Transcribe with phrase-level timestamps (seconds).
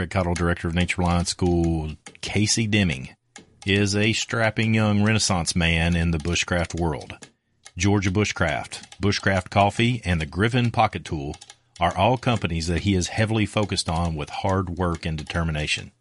[0.00, 1.90] Craig Cottle, director of Nature Reliance School,
[2.22, 3.10] Casey Deming,
[3.66, 7.18] is a strapping young Renaissance man in the bushcraft world.
[7.76, 11.36] Georgia Bushcraft, Bushcraft Coffee, and the Griffin Pocket Tool
[11.78, 15.92] are all companies that he is heavily focused on with hard work and determination.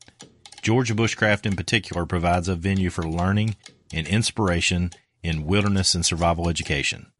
[0.61, 3.57] Georgia Bushcraft in particular provides a venue for learning
[3.91, 4.91] and inspiration
[5.23, 7.11] in wilderness and survival education.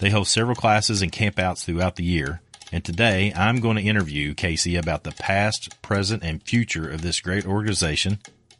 [0.00, 2.42] They host several classes and campouts throughout the year,
[2.76, 7.20] and today I'm going to interview Casey about the past, present, and future of this
[7.20, 8.18] great organization,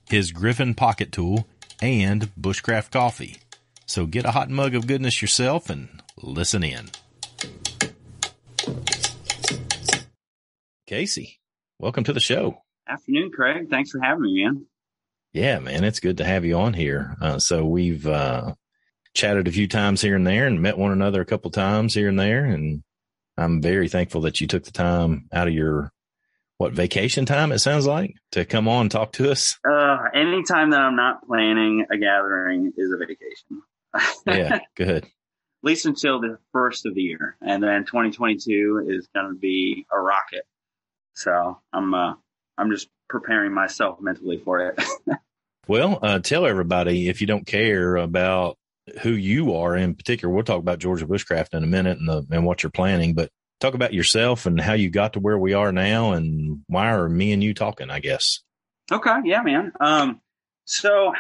[0.09, 1.47] his Griffin pocket tool,
[1.83, 3.37] and Bushcraft coffee.
[3.85, 6.89] So get a hot mug of goodness yourself and listen in.
[10.87, 11.39] Casey,
[11.79, 12.63] welcome to the show.
[12.89, 13.69] Afternoon, Craig.
[13.69, 14.65] Thanks for having me, man.
[15.35, 17.17] Yeah, man, it's good to have you on here.
[17.21, 18.55] Uh, so we've uh,
[19.13, 22.09] chatted a few times here and there and met one another a couple times here
[22.09, 22.83] and there and
[23.37, 25.93] I'm very thankful that you took the time out of your
[26.59, 29.59] what vacation time it sounds like to come on and talk to us.
[29.69, 33.63] Uh, anytime that I'm not planning a gathering is a vacation.
[34.27, 35.05] yeah, good.
[35.05, 35.11] At
[35.63, 39.99] least until the first of the year, and then 2022 is going to be a
[39.99, 40.45] rocket.
[41.15, 42.15] So I'm uh,
[42.57, 44.83] I'm just preparing myself mentally for it.
[45.69, 48.59] well, uh, tell everybody if you don't care about
[49.03, 50.33] who you are in particular.
[50.33, 53.31] We'll talk about Georgia Bushcraft in a minute and the, and what you're planning, but
[53.61, 57.09] talk about yourself and how you got to where we are now and why are
[57.09, 58.41] me and you talking, I guess.
[58.91, 59.17] Okay.
[59.25, 59.73] Yeah, man.
[59.81, 60.21] Um,
[60.65, 61.13] so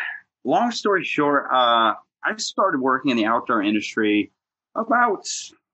[0.44, 1.94] long story short, uh,
[2.24, 4.32] I started working in the outdoor industry
[4.74, 5.26] about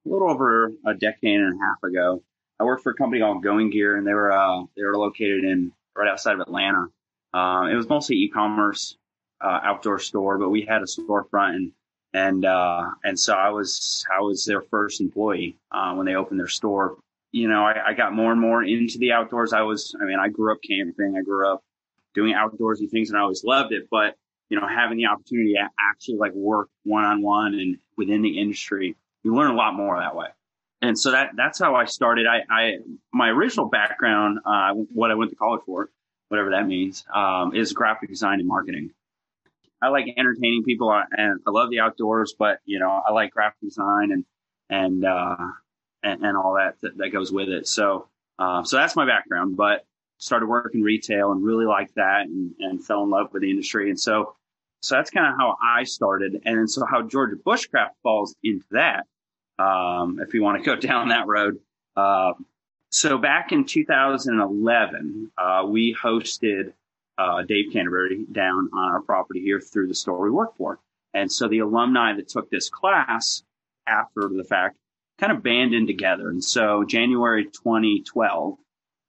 [0.07, 2.23] a little over a decade and a half ago.
[2.59, 5.45] I worked for a company called Going Gear and they were, uh, they were located
[5.45, 6.87] in right outside of Atlanta.
[7.35, 8.97] Um, it was mostly e-commerce,
[9.41, 11.73] uh, outdoor store, but we had a storefront and
[12.15, 16.39] and uh, and so I was I was their first employee uh, when they opened
[16.39, 16.97] their store.
[17.31, 19.55] You know, I, I, got more and more into the outdoors.
[19.55, 21.17] I was, I mean, I grew up camping.
[21.19, 21.63] I grew up
[22.15, 23.89] doing outdoorsy things, and I always loved it.
[23.91, 24.17] But
[24.51, 28.39] you know, having the opportunity to actually like work one on one and within the
[28.39, 30.27] industry, you learn a lot more that way.
[30.83, 32.27] And so that that's how I started.
[32.27, 32.73] I, I
[33.15, 35.89] my original background, uh, what I went to college for,
[36.29, 38.91] whatever that means, um, is graphic design and marketing.
[39.83, 43.61] I like entertaining people and I love the outdoors, but you know, I like graphic
[43.61, 44.25] design and,
[44.71, 45.37] and, uh,
[46.03, 47.67] and, and all that, that, that goes with it.
[47.67, 49.85] So, uh, so that's my background, but
[50.19, 53.91] started working retail and really liked that and, and fell in love with the industry.
[53.91, 54.37] And so,
[54.81, 56.43] so that's kind of how I started.
[56.45, 59.07] And so how Georgia Bushcraft falls into that.
[59.59, 61.59] Um, if you want to go down that road.
[61.97, 62.33] Uh,
[62.91, 66.73] so back in 2011, uh, we hosted
[67.23, 70.81] uh, Dave Canterbury down on our property here through the store we work for.
[71.15, 73.43] And so the alumni that took this class
[73.87, 74.77] after the fact
[75.19, 76.29] kind of banded together.
[76.31, 78.57] And so January 2012,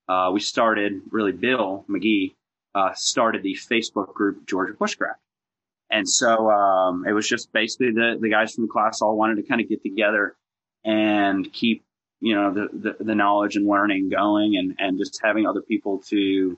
[0.09, 2.33] uh, we started, really, Bill McGee
[2.75, 5.15] uh, started the Facebook group Georgia Bushcraft.
[5.89, 9.35] And so um, it was just basically the, the guys from the class all wanted
[9.35, 10.35] to kind of get together
[10.83, 11.83] and keep,
[12.19, 16.01] you know, the, the, the knowledge and learning going and, and just having other people
[16.09, 16.57] to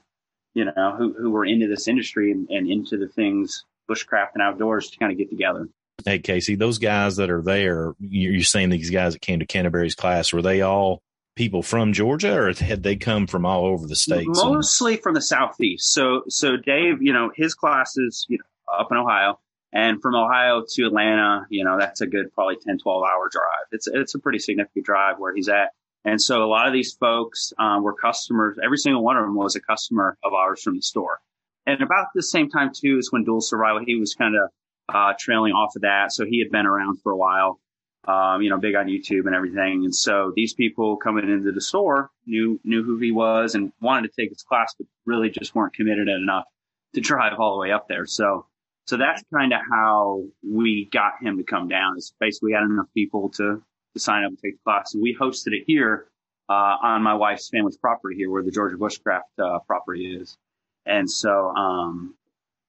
[0.56, 4.42] you know, who, who were into this industry and, and into the things bushcraft and
[4.42, 5.68] outdoors to kind of get together.
[6.04, 9.96] Hey, Casey, those guys that are there, you're saying these guys that came to Canterbury's
[9.96, 11.02] class, were they all
[11.36, 14.44] people from Georgia or had they come from all over the states?
[14.44, 15.92] Mostly from the Southeast.
[15.94, 19.40] So, so Dave, you know, his classes, you know, up in Ohio
[19.74, 23.68] And from Ohio to Atlanta, you know, that's a good probably 10, 12 hour drive.
[23.72, 25.72] It's, it's a pretty significant drive where he's at.
[26.06, 28.57] And so a lot of these folks um, were customers.
[28.63, 31.19] Every single one of them was a customer of ours from the store.
[31.66, 34.50] And about the same time too is when Dual Survival, he was kind of
[34.88, 36.12] uh, trailing off of that.
[36.12, 37.60] So he had been around for a while,
[38.07, 39.84] um, you know, big on YouTube and everything.
[39.84, 44.10] And so these people coming into the store knew knew who he was and wanted
[44.10, 46.46] to take his class, but really just weren't committed enough
[46.94, 48.06] to drive all the way up there.
[48.06, 48.46] So
[48.86, 51.98] so that's kind of how we got him to come down.
[51.98, 53.63] Is basically had enough people to
[53.95, 54.94] to sign up and take the class.
[54.94, 56.07] And we hosted it here
[56.47, 60.38] uh, on my wife's family's property here, where the Georgia Bushcraft uh, property is.
[60.86, 62.15] And so, um,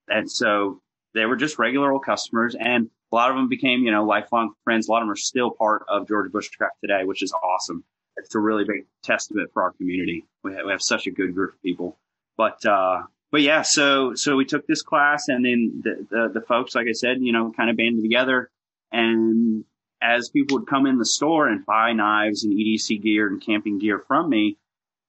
[0.09, 0.81] and so
[1.15, 4.55] they were just regular old customers, and a lot of them became, you know, lifelong
[4.65, 4.89] friends.
[4.89, 7.85] A lot of them are still part of Georgia Bushcraft today, which is awesome.
[8.17, 10.25] It's a really big testament for our community.
[10.43, 11.99] We have, we have such a good group of people.
[12.37, 16.41] But uh, but yeah, so so we took this class, and then the, the the
[16.41, 18.51] folks, like I said, you know, kind of banded together,
[18.93, 19.65] and
[20.03, 23.79] as people would come in the store and buy knives and EDC gear and camping
[23.79, 24.57] gear from me,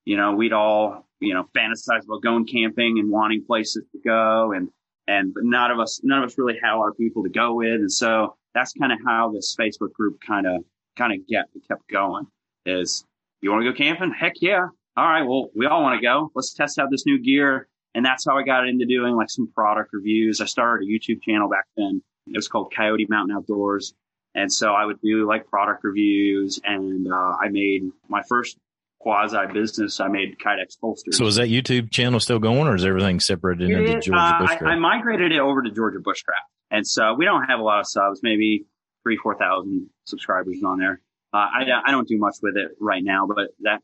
[0.05, 4.53] you know, we'd all, you know, fantasize about going camping and wanting places to go.
[4.53, 4.69] And,
[5.07, 7.81] and, but none of us, none of us really had of people to go with.
[7.81, 10.63] And so that's kind of how this Facebook group kind of,
[10.95, 12.27] kind of get, kept going
[12.65, 13.05] is
[13.41, 14.11] you want to go camping?
[14.11, 14.67] Heck yeah.
[14.95, 15.23] All right.
[15.23, 16.31] Well, we all want to go.
[16.33, 17.67] Let's test out this new gear.
[17.93, 20.41] And that's how I got into doing like some product reviews.
[20.41, 22.01] I started a YouTube channel back then.
[22.27, 23.93] It was called Coyote Mountain Outdoors.
[24.37, 28.55] And so I would do like product reviews and, uh, I made my first
[28.99, 29.99] quasi business.
[29.99, 31.17] I made Kydex holsters.
[31.17, 34.67] So is that YouTube channel still going or is everything separated into Georgia uh, Bushcraft?
[34.67, 36.45] I, I, migrated it over to Georgia Bushcraft.
[36.69, 38.65] And so we don't have a lot of subs, maybe
[39.01, 41.01] three, 4,000 subscribers on there.
[41.33, 43.81] Uh, I, I don't do much with it right now, but that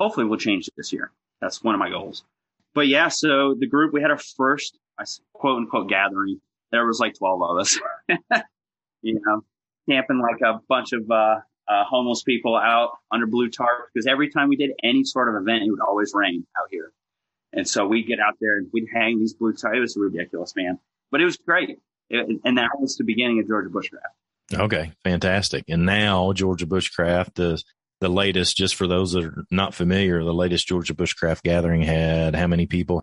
[0.00, 1.12] hopefully will change this year.
[1.40, 2.24] That's one of my goals.
[2.74, 4.76] But yeah, so the group, we had our first
[5.32, 6.40] quote unquote gathering.
[6.72, 7.78] There was like 12 of us,
[9.02, 9.44] you know,
[9.88, 11.36] camping like a bunch of uh,
[11.68, 15.40] uh, homeless people out under blue tarp because every time we did any sort of
[15.40, 16.92] event, it would always rain out here.
[17.52, 19.76] And so we'd get out there and we'd hang these blue tarps.
[19.76, 20.78] It was ridiculous, man,
[21.10, 21.78] but it was great.
[22.08, 24.60] It, and that was the beginning of Georgia Bushcraft.
[24.60, 25.64] Okay, fantastic.
[25.68, 27.64] And now Georgia Bushcraft is
[28.00, 32.36] the latest, just for those that are not familiar, the latest Georgia Bushcraft gathering had
[32.36, 33.02] how many people?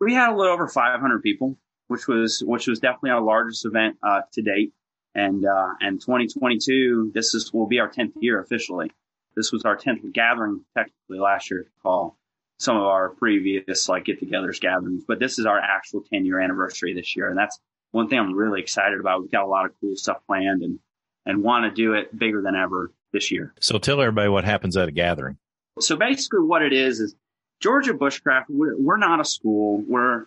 [0.00, 1.58] We had a little over 500 people,
[1.88, 4.72] which was, which was definitely our largest event, uh, to date.
[5.18, 8.92] And, uh, and 2022, this is, will be our 10th year officially.
[9.34, 12.16] This was our 10th gathering technically last year to call
[12.60, 16.40] some of our previous like get togethers gatherings, but this is our actual 10 year
[16.40, 17.28] anniversary this year.
[17.28, 17.58] And that's
[17.90, 19.20] one thing I'm really excited about.
[19.22, 20.78] We've got a lot of cool stuff planned and,
[21.26, 23.52] and want to do it bigger than ever this year.
[23.60, 25.36] So tell everybody what happens at a gathering.
[25.80, 27.16] So basically what it is, is
[27.60, 29.82] Georgia Bushcraft, we're, we're not a school.
[29.84, 30.26] We're,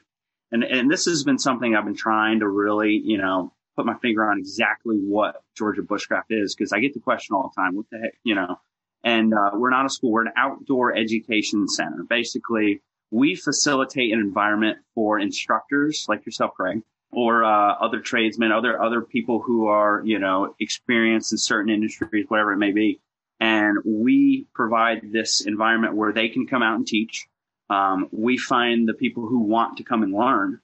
[0.52, 4.00] and, and this has been something I've been trying to really, you know, put my
[4.00, 7.76] finger on exactly what Georgia Bushcraft is because I get the question all the time.
[7.76, 8.60] What the heck, you know?
[9.04, 12.04] And uh, we're not a school; we're an outdoor education center.
[12.08, 18.80] Basically, we facilitate an environment for instructors like yourself, Craig, or uh, other tradesmen, other
[18.80, 23.02] other people who are you know experienced in certain industries, whatever it may be.
[23.40, 27.28] And we provide this environment where they can come out and teach.
[27.72, 30.60] Um, we find the people who want to come and learn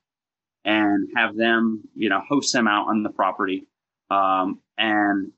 [0.68, 3.66] and have them, you know, host them out on the property.
[4.12, 5.32] Um, and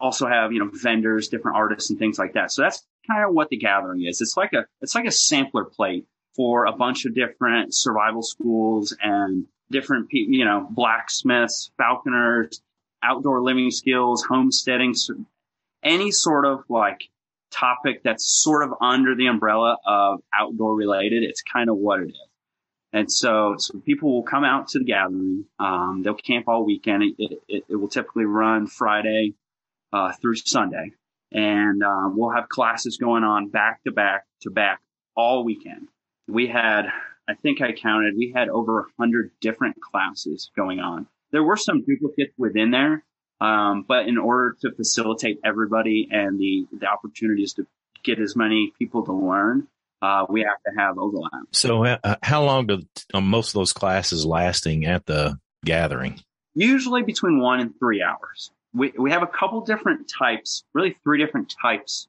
[0.00, 2.50] also have, you know, vendors, different artists and things like that.
[2.50, 4.20] So that's kind of what the gathering is.
[4.20, 8.96] It's like a, it's like a sampler plate for a bunch of different survival schools
[9.00, 12.60] and different, people, you know, blacksmiths, falconers,
[13.00, 14.94] outdoor living skills, homesteading,
[15.84, 17.02] any sort of like
[17.52, 21.22] topic that's sort of under the umbrella of outdoor related.
[21.22, 22.31] It's kind of what it is.
[22.92, 25.46] And so, so people will come out to the gathering.
[25.58, 27.02] Um, they'll camp all weekend.
[27.18, 29.34] It, it, it will typically run Friday
[29.92, 30.92] uh, through Sunday,
[31.32, 34.80] and um, we'll have classes going on back to back to back
[35.16, 35.88] all weekend.
[36.28, 36.86] We had,
[37.28, 41.06] I think I counted, we had over a hundred different classes going on.
[41.30, 43.04] There were some duplicates within there,
[43.40, 47.66] um, but in order to facilitate everybody and the the opportunities to
[48.02, 49.68] get as many people to learn,
[50.02, 51.30] uh, we have to have overlap.
[51.52, 52.82] So, uh, how long do
[53.14, 56.20] uh, most of those classes lasting at the gathering?
[56.54, 58.50] Usually between one and three hours.
[58.74, 62.08] We we have a couple different types, really three different types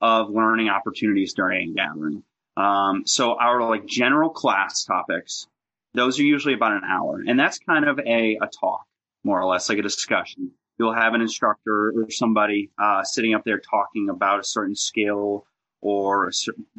[0.00, 2.22] of learning opportunities during a gathering.
[2.56, 5.48] Um, so our like general class topics,
[5.94, 8.84] those are usually about an hour, and that's kind of a a talk,
[9.24, 10.52] more or less, like a discussion.
[10.78, 15.46] You'll have an instructor or somebody uh, sitting up there talking about a certain skill
[15.82, 16.30] or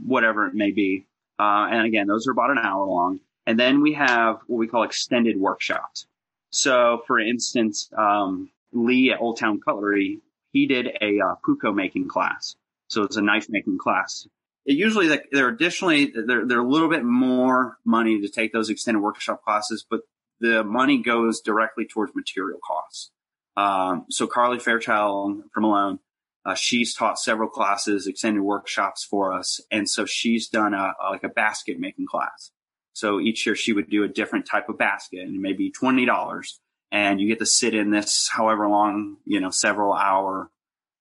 [0.04, 1.06] whatever it may be.
[1.38, 3.20] Uh, and again, those are about an hour long.
[3.46, 6.08] And then we have what we call extended workshops.
[6.52, 12.08] So, for instance, um, Lee at Old Town Cutlery, he did a uh, puukko making
[12.08, 12.56] class.
[12.88, 14.28] So it's a knife making class.
[14.66, 19.02] It usually they're additionally they're they're a little bit more money to take those extended
[19.02, 20.02] workshop classes, but
[20.40, 23.12] the money goes directly towards material costs.
[23.58, 26.00] Um, so Carly Fairchild from Malone,
[26.46, 31.10] uh, she's taught several classes, extended workshops for us, and so she's done a, a,
[31.12, 32.52] like a basket making class.
[32.94, 36.60] So each year she would do a different type of basket, and maybe twenty dollars,
[36.92, 40.52] and you get to sit in this however long, you know, several hour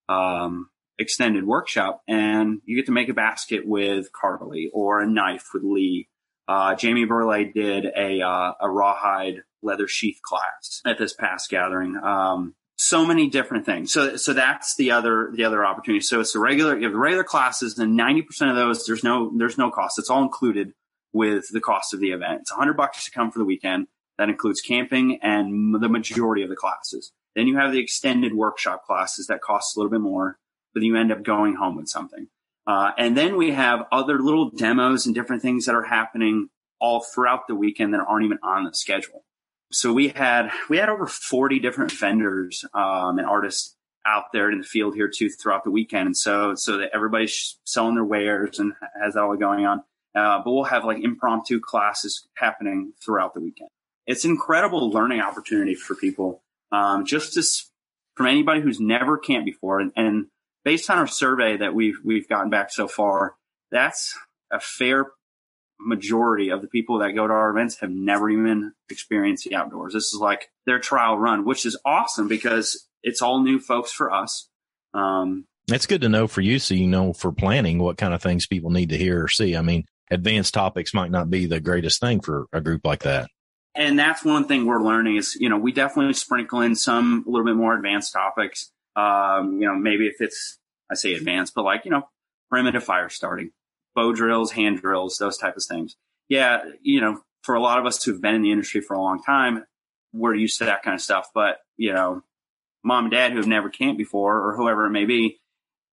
[0.09, 5.49] um, extended workshop, and you get to make a basket with Carly or a knife
[5.53, 6.09] with Lee.
[6.49, 11.97] Uh, Jamie Burley did a uh, a rawhide leather sheath class at this past gathering.
[11.97, 12.55] Um,
[12.93, 13.91] so many different things.
[13.91, 16.03] So, so that's the other, the other opportunity.
[16.03, 19.33] So it's the regular, you have the regular classes and 90% of those, there's no,
[19.35, 19.99] there's no cost.
[19.99, 20.75] It's all included
[21.15, 22.43] with the cost of the event.
[22.43, 23.87] It's hundred bucks to come for the weekend.
[24.19, 27.13] That includes camping and the majority of the classes.
[27.35, 30.37] Then you have the extended workshop classes that cost a little bit more,
[30.75, 32.29] but you end up going home with something.
[32.67, 37.01] Uh, and then we have other little demos and different things that are happening all
[37.01, 39.25] throughout the weekend that aren't even on the schedule
[39.73, 43.77] so we had we had over 40 different vendors um, and artists
[44.07, 46.07] out there in the field here too throughout the weekend.
[46.07, 49.83] And so so that everybody's selling their wares and has that all going on.
[50.15, 53.71] Uh, but we'll have like impromptu classes happening throughout the weekend.
[54.07, 57.71] It's incredible learning opportunity for people um, just as
[58.15, 59.81] from anybody who's never camped before.
[59.81, 60.27] And, and
[60.65, 63.37] based on our survey that we've we've gotten back so far
[63.73, 64.17] that's
[64.53, 65.07] a fair
[65.79, 69.95] majority of the people that go to our events have never even experienced the outdoors.
[69.95, 74.13] This is like their trial run, which is awesome because it's all new folks for
[74.13, 74.49] us.
[74.95, 78.23] Um, it's good to know for you so you know for planning what kind of
[78.23, 79.57] things people need to hear or see.
[79.57, 83.29] I mean, advanced topics might not be the greatest thing for a group like that.
[83.75, 87.31] And that's one thing we're learning is, you know, we definitely sprinkle in some a
[87.31, 88.71] little bit more advanced topics.
[88.97, 90.59] Um, you know, maybe if it's,
[90.91, 92.03] I say advanced, but like, you know,
[92.51, 93.51] primitive fire starting,
[93.95, 95.97] bow drills, hand drills, those type of things.
[96.29, 99.01] Yeah, you know, for a lot of us who've been in the industry for a
[99.01, 99.65] long time,
[100.13, 101.31] we're used to that kind of stuff.
[101.35, 102.23] But, you know,
[102.85, 105.41] mom and dad who have never camped before or whoever it may be,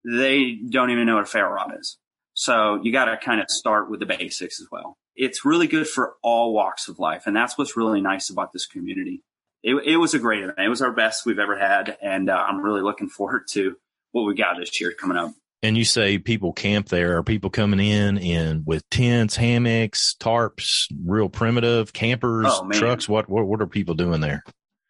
[0.04, 1.98] they don't even know what a ferro rod is.
[2.34, 4.96] So you got to kind of start with the basics as well.
[5.16, 7.26] It's really good for all walks of life.
[7.26, 9.22] And that's what's really nice about this community.
[9.62, 10.58] It, it was a great event.
[10.58, 11.98] It was our best we've ever had.
[12.00, 13.76] And uh, I'm really looking forward to
[14.12, 17.18] what we got this year coming up and you say people camp there.
[17.18, 23.08] Are people coming in and with tents hammocks tarps real primitive campers oh, trucks?
[23.08, 24.42] What, what what are people doing there?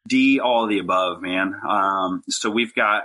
[0.09, 1.55] D all the above man.
[1.69, 3.05] Um, so we've got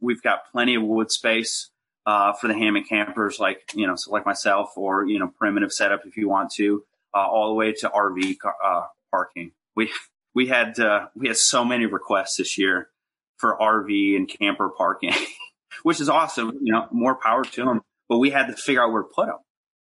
[0.00, 1.70] we've got plenty of wood space
[2.06, 5.72] uh, for the hammock campers like you know so like myself or you know primitive
[5.72, 9.52] setup if you want to uh, all the way to rv uh, parking.
[9.74, 9.90] We
[10.34, 12.90] we had uh, we had so many requests this year
[13.38, 15.12] for rv and camper parking
[15.82, 16.58] which is awesome.
[16.62, 17.82] You know, more power to them.
[18.08, 19.38] But we had to figure out where to put them.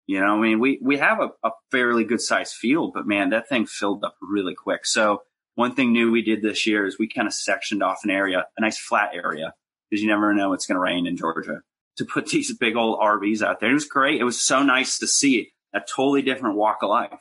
[0.07, 3.31] You know, I mean, we, we have a, a fairly good sized field, but man,
[3.31, 4.85] that thing filled up really quick.
[4.85, 5.23] So
[5.55, 8.45] one thing new we did this year is we kind of sectioned off an area,
[8.57, 9.53] a nice flat area,
[9.89, 11.61] because you never know it's going to rain in Georgia
[11.97, 13.71] to put these big old RVs out there.
[13.71, 14.21] It was great.
[14.21, 17.19] It was so nice to see a totally different walk of life.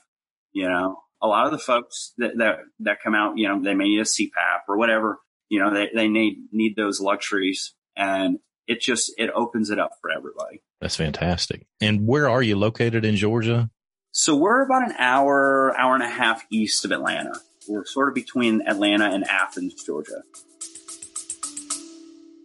[0.53, 3.75] You know, a lot of the folks that, that, that come out, you know, they
[3.75, 7.75] may need a CPAP or whatever, you know, they, they need, need those luxuries.
[7.97, 10.63] And it just it opens it up for everybody.
[10.81, 11.67] That's fantastic.
[11.81, 13.71] And where are you located in Georgia?
[14.13, 17.41] So we're about an hour, hour and a half east of Atlanta.
[17.69, 20.23] We're sort of between Atlanta and Athens, Georgia.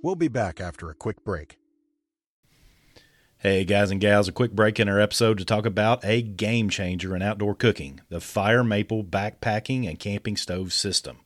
[0.01, 1.57] We'll be back after a quick break.
[3.37, 6.69] Hey, guys and gals, a quick break in our episode to talk about a game
[6.69, 11.19] changer in outdoor cooking the Fire Maple Backpacking and Camping Stove System.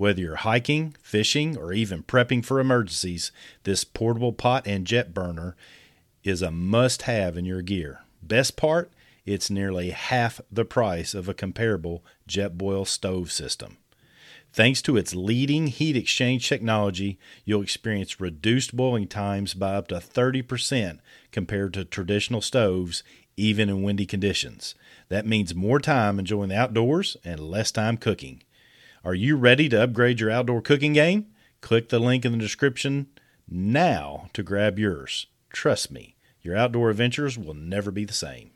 [0.00, 3.32] Whether you're hiking, fishing, or even prepping for emergencies,
[3.64, 5.56] this portable pot and jet burner
[6.24, 8.00] is a must have in your gear.
[8.22, 8.90] Best part,
[9.26, 13.76] it's nearly half the price of a comparable Jetboil stove system.
[14.54, 19.96] Thanks to its leading heat exchange technology, you'll experience reduced boiling times by up to
[19.96, 23.02] 30% compared to traditional stoves,
[23.36, 24.74] even in windy conditions.
[25.10, 28.40] That means more time enjoying the outdoors and less time cooking.
[29.02, 31.28] Are you ready to upgrade your outdoor cooking game?
[31.62, 33.06] Click the link in the description
[33.48, 35.26] now to grab yours.
[35.50, 38.50] Trust me, your outdoor adventures will never be the same.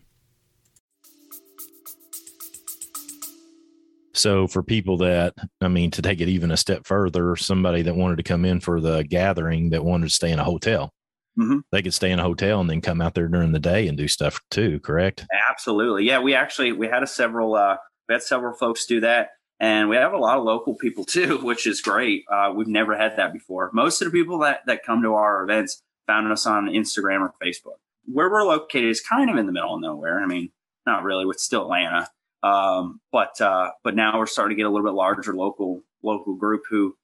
[4.12, 7.96] So, for people that, I mean, to take it even a step further, somebody that
[7.96, 10.92] wanted to come in for the gathering that wanted to stay in a hotel,
[11.38, 11.60] mm-hmm.
[11.72, 13.96] they could stay in a hotel and then come out there during the day and
[13.96, 15.26] do stuff too, correct?
[15.50, 16.04] Absolutely.
[16.04, 16.20] Yeah.
[16.20, 17.76] We actually, we had a several, uh,
[18.08, 19.30] we had several folks do that
[19.60, 22.24] and we have a lot of local people too, which is great.
[22.30, 23.70] Uh, we've never had that before.
[23.72, 27.34] Most of the people that that come to our events found us on Instagram or
[27.42, 27.78] Facebook.
[28.06, 30.20] Where we're located is kind of in the middle of nowhere.
[30.20, 30.50] I mean,
[30.86, 31.24] not really.
[31.30, 32.08] It's still Atlanta,
[32.42, 36.34] um, but uh, but now we're starting to get a little bit larger local local
[36.34, 36.96] group who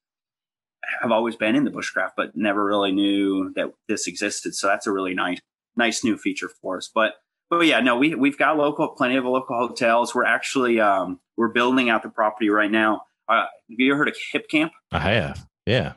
[1.00, 4.54] have always been in the bushcraft, but never really knew that this existed.
[4.54, 5.38] So that's a really nice
[5.76, 6.90] nice new feature for us.
[6.92, 7.14] But
[7.50, 10.14] but yeah, no, we we've got local, plenty of local hotels.
[10.14, 13.02] We're actually um, we're building out the property right now.
[13.28, 14.70] Uh, have you ever heard of Hipcamp?
[14.92, 15.46] I have.
[15.66, 15.94] Yeah.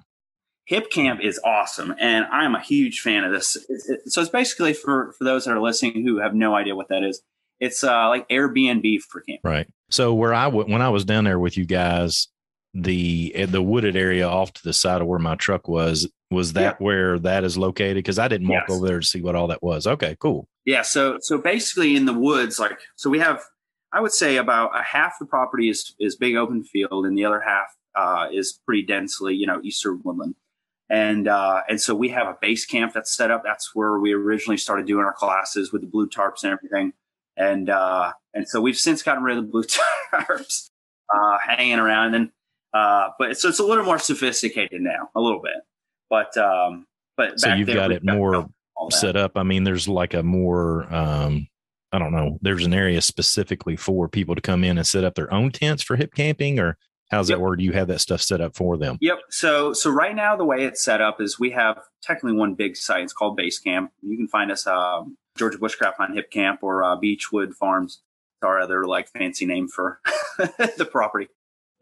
[0.70, 3.58] Hipcamp is awesome, and I'm a huge fan of this.
[3.70, 6.76] It's, it, so it's basically for for those that are listening who have no idea
[6.76, 7.22] what that is.
[7.60, 9.42] It's uh, like Airbnb for camp.
[9.44, 9.68] Right.
[9.90, 12.30] So where I w- when I was down there with you guys,
[12.74, 16.78] the the wooded area off to the side of where my truck was was that
[16.80, 16.86] yeah.
[16.86, 17.98] where that is located?
[17.98, 18.76] Because I didn't walk yes.
[18.76, 19.86] over there to see what all that was.
[19.86, 20.48] Okay, cool.
[20.66, 20.82] Yeah.
[20.82, 23.42] So so basically in the woods, like so we have
[23.92, 27.26] I would say about a half the property is is big open field, and the
[27.26, 30.36] other half uh, is pretty densely, you know, eastern woodland.
[30.90, 33.44] And uh, and so we have a base camp that's set up.
[33.44, 36.94] That's where we originally started doing our classes with the blue tarps and everything.
[37.38, 39.64] And uh, and so we've since gotten rid of the blue
[40.14, 40.70] tarps,
[41.14, 42.16] uh, hanging around.
[42.16, 42.32] And
[42.74, 45.54] uh, but so it's a little more sophisticated now, a little bit.
[46.10, 48.48] But um, but so you've got it more
[48.92, 49.34] set up.
[49.36, 51.48] I mean, there's like a more um,
[51.94, 52.40] I don't know.
[52.42, 55.84] There's an area specifically for people to come in and set up their own tents
[55.84, 56.76] for hip camping, or
[57.12, 57.38] how's yep.
[57.38, 57.60] that word?
[57.60, 58.98] Do you have that stuff set up for them?
[59.00, 59.20] Yep.
[59.30, 62.76] So so right now the way it's set up is we have technically one big
[62.76, 63.04] site.
[63.04, 63.92] It's called Base Camp.
[64.02, 68.02] You can find us um, Georgia Bushcraft on Hipcamp or uh, Beechwood Farms.
[68.42, 70.02] Our other like fancy name for
[70.38, 71.30] the property.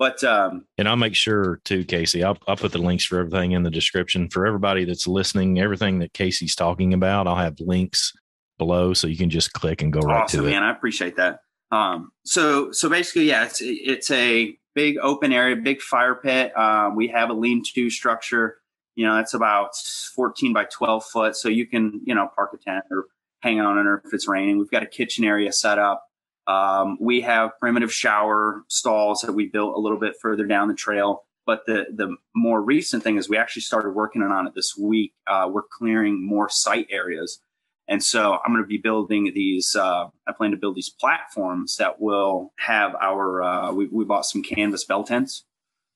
[0.02, 2.24] But um, and I'll make sure too, Casey.
[2.24, 5.60] I'll I'll put the links for everything in the description for everybody that's listening.
[5.60, 8.12] Everything that Casey's talking about, I'll have links
[8.58, 10.50] below, so you can just click and go right awesome, to it.
[10.54, 11.42] Man, I appreciate that.
[11.70, 16.52] Um, so so basically, yeah, it's it's a big open area, big fire pit.
[16.58, 18.58] Uh, we have a lean-to structure.
[18.96, 19.76] You know, that's about
[20.16, 23.06] 14 by 12 foot, so you can you know park a tent or
[23.42, 24.58] hang on it if it's raining.
[24.58, 26.08] We've got a kitchen area set up.
[26.48, 30.74] Um, we have primitive shower stalls that we built a little bit further down the
[30.74, 31.24] trail.
[31.46, 35.14] But the the more recent thing is we actually started working on it this week.
[35.28, 37.42] Uh, we're clearing more site areas,
[37.88, 39.76] and so I'm going to be building these.
[39.76, 43.42] Uh, I plan to build these platforms that will have our.
[43.42, 45.46] Uh, we we bought some canvas bell tents.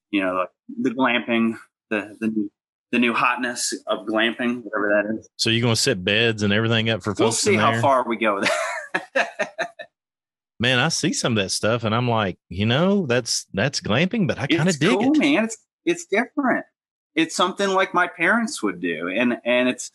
[0.10, 1.60] You know, the, the glamping,
[1.92, 2.52] the the new
[2.92, 5.30] the new hotness of glamping, whatever that is.
[5.36, 7.20] So you're going to set beds and everything up for folks.
[7.20, 8.42] We'll see how far we go.
[10.60, 14.28] man, I see some of that stuff and I'm like, you know, that's that's glamping,
[14.28, 15.18] but I kind of dig cool, it.
[15.18, 16.66] Man, it's it's different.
[17.16, 19.92] It's something like my parents would do, and and it's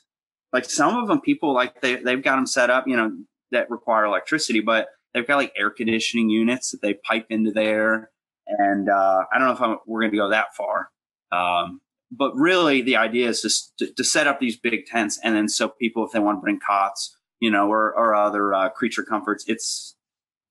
[0.52, 3.12] like some of them people like they they've got them set up, you know,
[3.50, 8.10] that require electricity, but they've got like air conditioning units that they pipe into there,
[8.46, 10.90] and uh, I don't know if I'm, we're going to go that far.
[11.32, 15.36] Um, but really, the idea is just to, to, set up these big tents, and
[15.36, 18.68] then so people, if they want to bring cots, you know, or or other uh,
[18.70, 19.94] creature comforts, it's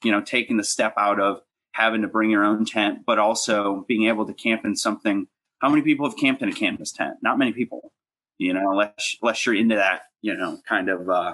[0.03, 3.85] you know, taking the step out of having to bring your own tent, but also
[3.87, 5.27] being able to camp in something.
[5.59, 7.15] How many people have camped in a canvas tent?
[7.21, 7.91] Not many people,
[8.37, 11.33] you know, unless, unless you're into that, you know, kind of uh,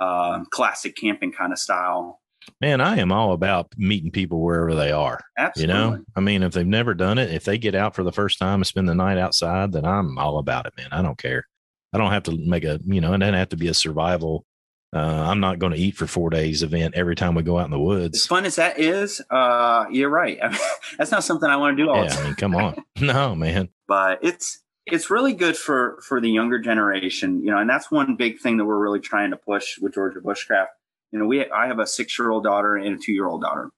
[0.00, 2.20] uh, classic camping kind of style.
[2.60, 5.18] Man, I am all about meeting people wherever they are.
[5.38, 5.74] Absolutely.
[5.74, 8.12] You know, I mean, if they've never done it, if they get out for the
[8.12, 10.88] first time and spend the night outside, then I'm all about it, man.
[10.92, 11.46] I don't care.
[11.92, 14.44] I don't have to make a, you know, it doesn't have to be a survival
[14.94, 17.64] uh, I'm not going to eat for four days event every time we go out
[17.64, 18.18] in the woods.
[18.18, 20.38] As fun as that is, uh, you're right.
[20.40, 20.60] I mean,
[20.96, 22.22] that's not something I want to do all yeah, the time.
[22.22, 23.70] I mean, come on, no, man.
[23.88, 28.14] But it's it's really good for for the younger generation, you know, and that's one
[28.14, 30.68] big thing that we're really trying to push with Georgia Bushcraft.
[31.10, 33.42] You know, we I have a six year old daughter and a two year old
[33.42, 33.70] daughter,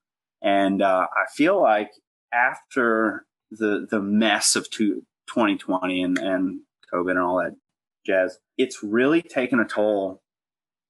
[0.42, 1.92] and uh, I feel like
[2.33, 6.61] after the the mess of two, 2020 and and
[6.92, 7.57] COVID and all that
[8.05, 10.20] jazz, it's really taken a toll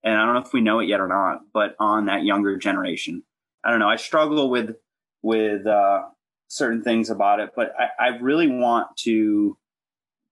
[0.04, 2.56] and I don't know if we know it yet or not, but on that younger
[2.56, 3.22] generation.
[3.64, 3.88] I don't know.
[3.88, 4.76] I struggle with
[5.22, 6.02] with uh,
[6.48, 9.56] certain things about it, but I, I really want to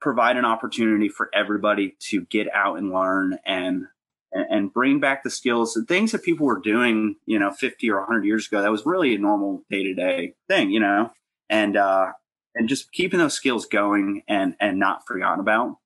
[0.01, 3.87] provide an opportunity for everybody to get out and learn and
[4.33, 8.01] and bring back the skills and things that people were doing, you know, 50 or
[8.01, 8.61] 100 years ago.
[8.61, 11.13] That was really a normal day to day thing, you know,
[11.49, 12.13] and uh,
[12.55, 15.77] and just keeping those skills going and and not forgotten about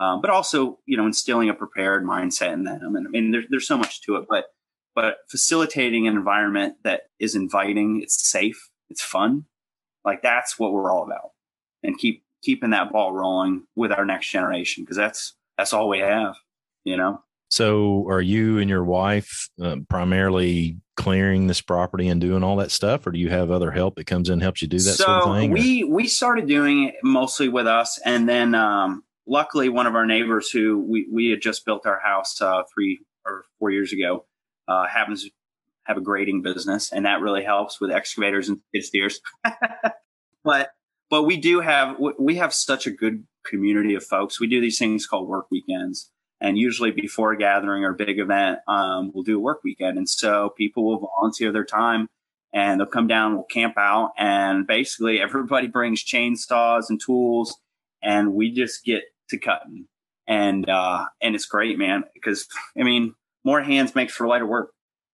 [0.00, 2.96] um, but also you know instilling a prepared mindset in them.
[2.96, 4.46] And I mean, there's there's so much to it, but
[4.94, 9.44] but facilitating an environment that is inviting, it's safe, it's fun,
[10.04, 11.30] like that's what we're all about,
[11.82, 16.00] and keep keeping that ball rolling with our next generation because that's that's all we
[16.00, 16.34] have,
[16.84, 17.22] you know.
[17.50, 22.70] So, are you and your wife uh, primarily clearing this property and doing all that
[22.70, 24.94] stuff, or do you have other help that comes in and helps you do that
[24.94, 25.50] so sort of thing?
[25.50, 30.04] we we started doing it mostly with us, and then um, luckily one of our
[30.04, 34.26] neighbors who we we had just built our house uh, three or four years ago
[34.68, 35.30] uh, happens to
[35.84, 39.20] have a grading business, and that really helps with excavators and skid steers.
[40.44, 40.72] but
[41.08, 44.40] but we do have we have such a good community of folks.
[44.40, 46.10] We do these things called work weekends.
[46.42, 49.98] And usually before a gathering or big event, um, we'll do a work weekend.
[49.98, 52.08] And so people will volunteer their time
[52.54, 57.58] and they'll come down, we'll camp out and basically everybody brings chainsaws and tools
[58.02, 59.86] and we just get to cutting.
[60.26, 62.46] And, uh, and it's great, man, because
[62.78, 63.14] I mean,
[63.44, 64.72] more hands makes for lighter work.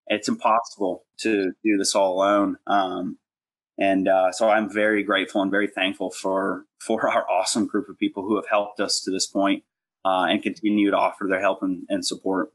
[0.08, 2.56] It's impossible to do this all alone.
[2.66, 3.18] Um,
[3.78, 7.98] and uh, so I'm very grateful and very thankful for for our awesome group of
[7.98, 9.64] people who have helped us to this point,
[10.04, 12.52] uh, and continue to offer their help and, and support.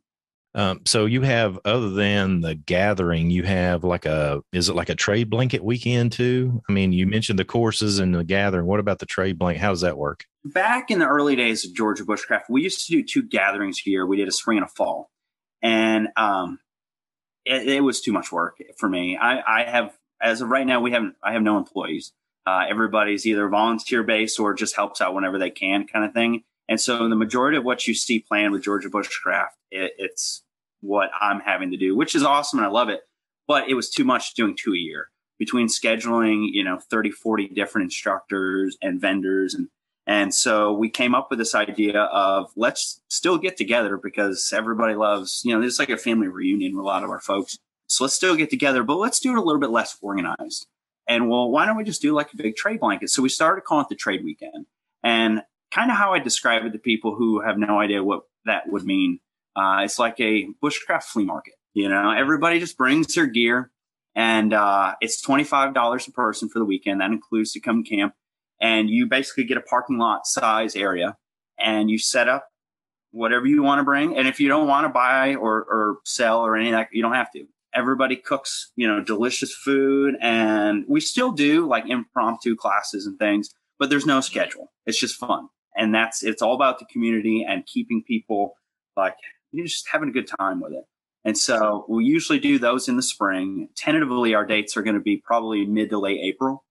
[0.54, 4.90] Um, so you have, other than the gathering, you have like a, is it like
[4.90, 6.62] a trade blanket weekend too?
[6.68, 8.66] I mean, you mentioned the courses and the gathering.
[8.66, 9.62] What about the trade blanket?
[9.62, 10.26] How does that work?
[10.44, 13.90] Back in the early days of Georgia Bushcraft, we used to do two gatherings a
[13.90, 14.06] year.
[14.06, 15.10] We did a spring and a fall,
[15.62, 16.60] and um,
[17.46, 19.18] it, it was too much work for me.
[19.18, 21.16] I, I have, as of right now, we haven't.
[21.24, 22.12] I have no employees.
[22.46, 26.44] Uh, everybody's either volunteer based or just helps out whenever they can, kind of thing.
[26.72, 30.42] And so the majority of what you see planned with Georgia Bushcraft, it, it's
[30.80, 33.02] what I'm having to do, which is awesome and I love it.
[33.46, 37.50] But it was too much doing two a year between scheduling, you know, 30, 40
[37.50, 39.54] different instructors and vendors.
[39.54, 39.68] And,
[40.08, 44.96] and so we came up with this idea of let's still get together because everybody
[44.96, 47.60] loves, you know, it's like a family reunion with a lot of our folks.
[47.88, 50.68] So let's still get together, but let's do it a little bit less organized.
[51.06, 53.10] And well, why don't we just do like a big trade blanket?
[53.10, 54.68] So we started calling it the trade weekend.
[55.04, 58.64] And kind of how I describe it to people who have no idea what that
[58.68, 59.20] would mean.
[59.56, 61.54] Uh, it's like a bushcraft flea market.
[61.74, 63.72] You know, everybody just brings their gear,
[64.14, 67.00] and uh, it's twenty five dollars a person for the weekend.
[67.00, 68.14] That includes to come camp,
[68.60, 71.18] and you basically get a parking lot size area,
[71.58, 72.48] and you set up
[73.12, 74.18] whatever you want to bring.
[74.18, 77.02] And if you don't want to buy or, or sell or any of that, you
[77.02, 77.46] don't have to.
[77.74, 83.50] Everybody cooks, you know, delicious food, and we still do like impromptu classes and things,
[83.80, 84.74] but there's no schedule.
[84.86, 88.56] It's just fun and that's it's all about the community and keeping people
[88.98, 89.16] like
[89.52, 90.86] you're just having a good time with it.
[91.24, 93.70] And so we usually do those in the spring.
[93.76, 96.64] Tentatively, our dates are going to be probably mid to late April,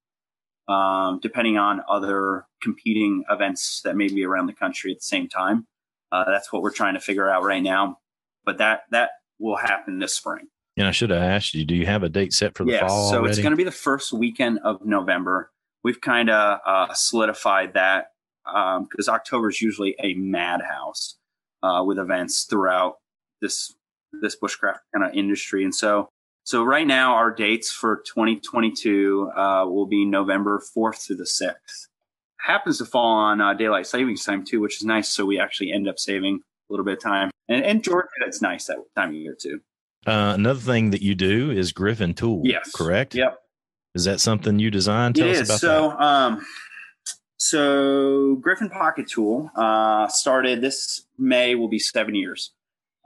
[0.68, 5.28] um, depending on other competing events that may be around the country at the same
[5.28, 5.66] time.
[6.10, 7.98] Uh, that's what we're trying to figure out right now.
[8.44, 10.48] But that that will happen this spring.
[10.76, 12.80] And I should have asked you, do you have a date set for the yes,
[12.80, 13.10] fall?
[13.10, 13.30] So already?
[13.30, 15.50] it's going to be the first weekend of November.
[15.84, 18.09] We've kind of uh, solidified that
[18.44, 21.16] because um, October is usually a madhouse
[21.62, 22.96] uh, with events throughout
[23.40, 23.74] this
[24.20, 25.64] this bushcraft kind of industry.
[25.64, 26.08] And so,
[26.44, 31.86] so right now our dates for 2022 uh, will be November 4th through the 6th.
[32.40, 35.08] Happens to fall on uh, daylight savings time too, which is nice.
[35.08, 37.30] So we actually end up saving a little bit of time.
[37.48, 39.60] And, and Georgia, it's nice that time of year too.
[40.06, 42.42] Uh, another thing that you do is Griffin Tool.
[42.44, 42.72] Yes.
[42.74, 43.14] Correct.
[43.14, 43.38] Yep.
[43.94, 45.16] Is that something you designed?
[45.16, 45.48] Tell it us is.
[45.48, 46.02] about so, that.
[46.02, 46.46] um,
[47.42, 52.52] so Griffin Pocket Tool uh, started this May will be seven years.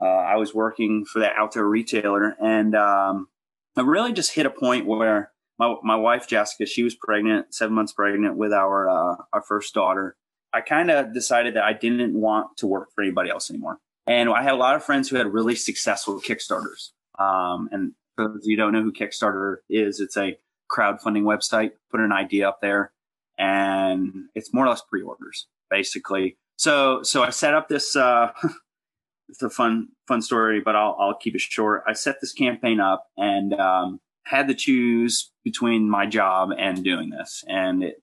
[0.01, 3.29] Uh, I was working for that outdoor retailer, and um,
[3.77, 7.73] I really just hit a point where my my wife Jessica, she was pregnant, seven
[7.75, 10.17] months pregnant with our uh, our first daughter.
[10.51, 14.29] I kind of decided that I didn't want to work for anybody else anymore, and
[14.29, 16.91] I had a lot of friends who had really successful Kickstarters.
[17.17, 20.37] Um, and for those you don't know who Kickstarter is, it's a
[20.69, 21.71] crowdfunding website.
[21.89, 22.91] Put an idea up there
[23.37, 26.37] and it's more or less pre-orders basically.
[26.57, 27.95] So so I set up this.
[27.95, 28.31] Uh,
[29.29, 31.83] it's a fun fun story, but I'll I'll keep it short.
[31.87, 37.09] I set this campaign up and um, had to choose between my job and doing
[37.09, 38.01] this, and it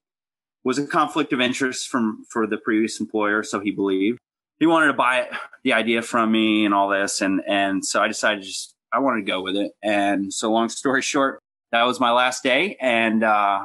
[0.65, 3.43] was a conflict of interest from for the previous employer.
[3.43, 4.19] So he believed
[4.59, 5.29] he wanted to buy
[5.65, 9.25] the idea from me and all this, and and so I decided just I wanted
[9.25, 9.73] to go with it.
[9.83, 11.41] And so long story short,
[11.71, 13.63] that was my last day, and uh,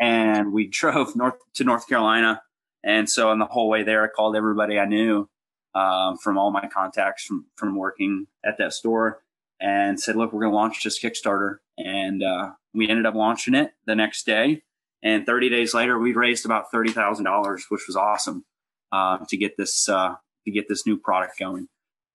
[0.00, 2.42] and we drove north to North Carolina.
[2.82, 5.28] And so on the whole way there, I called everybody I knew
[5.74, 9.22] um, from all my contacts from from working at that store
[9.60, 13.54] and said, "Look, we're going to launch this Kickstarter." And uh, we ended up launching
[13.54, 14.62] it the next day.
[15.02, 18.44] And 30 days later, we raised about thirty thousand dollars, which was awesome
[18.92, 21.68] uh, to get this uh, to get this new product going.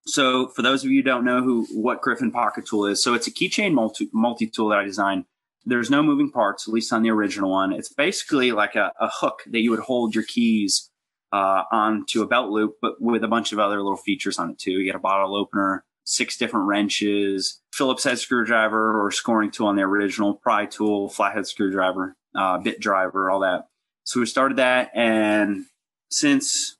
[0.08, 3.14] So, for those of you who don't know who what Griffin Pocket Tool is, so
[3.14, 5.26] it's a keychain multi multi tool that I designed
[5.66, 7.74] there's no moving parts, at least on the original one.
[7.74, 10.90] It's basically like a, a hook that you would hold your keys
[11.32, 14.60] uh, onto a belt loop, but with a bunch of other little features on it
[14.60, 14.72] too.
[14.72, 19.76] You get a bottle opener, six different wrenches, Phillips head screwdriver or scoring tool on
[19.76, 23.66] the original, pry tool, flathead screwdriver, uh, bit driver, all that.
[24.04, 25.66] So we started that, and
[26.12, 26.78] since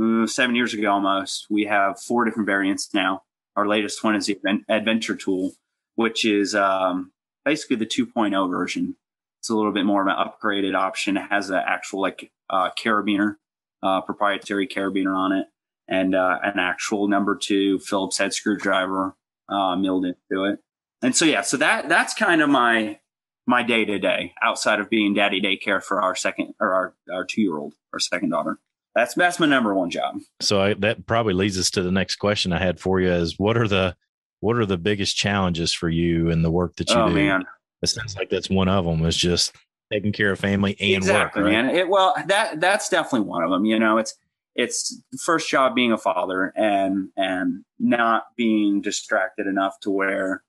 [0.00, 3.22] uh, seven years ago almost, we have four different variants now.
[3.56, 4.38] Our latest one is the
[4.68, 5.52] Adventure tool,
[5.94, 7.12] which is um,
[7.44, 8.96] basically the 2.0 version.
[9.40, 11.16] It's a little bit more of an upgraded option.
[11.16, 13.36] It has an actual like uh, carabiner,
[13.82, 15.46] uh, proprietary carabiner on it,
[15.86, 19.14] and uh, an actual number two Phillips head screwdriver
[19.48, 20.60] uh, milled into it.
[21.02, 22.98] And so yeah, so that that's kind of my
[23.46, 27.24] my day to day outside of being daddy daycare for our second or our, our
[27.24, 28.58] two year old, our second daughter.
[28.94, 30.20] That's that's my number one job.
[30.40, 33.38] So I, that probably leads us to the next question I had for you: is
[33.38, 33.96] what are the
[34.44, 37.00] what are the biggest challenges for you in the work that you do?
[37.00, 37.14] oh, do?
[37.14, 37.44] man,
[37.82, 39.04] it sounds like that's one of them.
[39.04, 39.56] Is just
[39.90, 41.52] taking care of family and exactly, work.
[41.52, 41.64] Right?
[41.64, 41.74] man.
[41.74, 43.64] It, well, that that's definitely one of them.
[43.64, 44.14] You know, it's
[44.54, 50.42] it's first job being a father and and not being distracted enough to where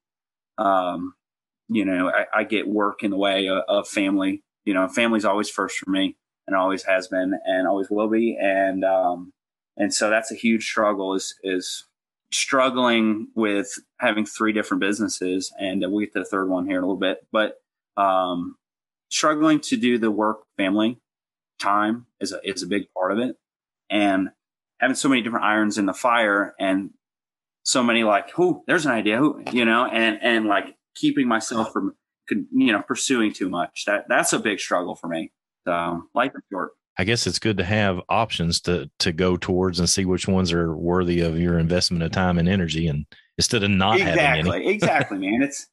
[0.57, 1.13] um
[1.69, 5.25] you know I, I get work in the way of, of, family you know family's
[5.25, 6.15] always first for me
[6.47, 8.37] and always has been and always will be.
[8.39, 9.33] And um,
[9.77, 11.85] and so that's a huge struggle is is
[12.31, 16.83] struggling with having three different businesses, and we'll get to the third one here in
[16.83, 17.61] a little bit, but
[17.97, 18.55] um,
[19.09, 20.99] struggling to do the work family
[21.59, 23.37] time is a, is a big part of it,
[23.89, 24.29] and
[24.79, 26.91] having so many different irons in the fire and
[27.63, 31.71] so many like, who there's an idea, who you know, and and like keeping myself
[31.71, 31.95] from
[32.29, 33.85] you know pursuing too much.
[33.85, 35.31] That that's a big struggle for me.
[35.65, 36.71] So life is short.
[36.97, 40.53] I guess it's good to have options to to go towards and see which ones
[40.53, 43.05] are worthy of your investment of time and energy, and
[43.37, 44.67] instead of not exactly, having any.
[44.73, 45.41] exactly, man.
[45.41, 45.67] It's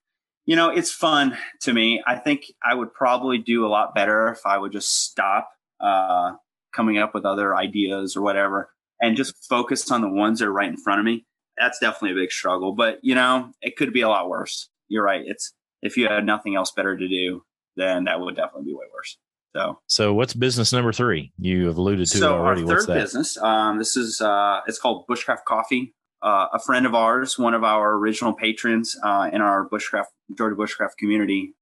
[0.46, 2.02] you know it's fun to me.
[2.06, 6.32] I think I would probably do a lot better if I would just stop uh,
[6.72, 10.52] coming up with other ideas or whatever, and just focus on the ones that are
[10.52, 11.24] right in front of me.
[11.56, 14.68] That's definitely a big struggle, but you know it could be a lot worse.
[14.88, 15.22] You're right.
[15.24, 17.44] It's if you had nothing else better to do,
[17.76, 19.18] then that would definitely be way worse.
[19.54, 21.32] So, so what's business number three?
[21.38, 22.62] You have alluded to so it already.
[22.62, 23.02] Our what's third that?
[23.02, 23.36] business.
[23.36, 25.94] Um, this is uh, it's called Bushcraft Coffee.
[26.22, 30.56] Uh, a friend of ours, one of our original patrons uh, in our Bushcraft Georgia
[30.56, 31.54] Bushcraft community,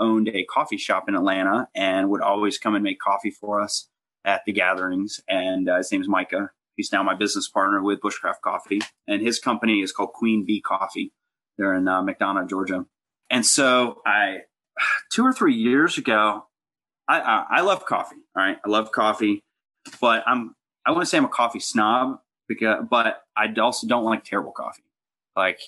[0.00, 3.88] owned a coffee shop in Atlanta and would always come and make coffee for us
[4.24, 5.20] at the gatherings.
[5.28, 6.50] And uh, his is Micah.
[6.76, 10.60] He's now my business partner with Bushcraft Coffee, and his company is called Queen Bee
[10.60, 11.12] Coffee.
[11.56, 12.86] They're in uh, McDonough, Georgia.
[13.30, 14.38] And so I,
[15.12, 16.47] two or three years ago,
[17.08, 18.16] I, I, I love coffee.
[18.36, 19.42] All right, I love coffee,
[20.00, 20.54] but I'm
[20.86, 24.84] I wouldn't say I'm a coffee snob because, but I also don't like terrible coffee.
[25.36, 25.60] Like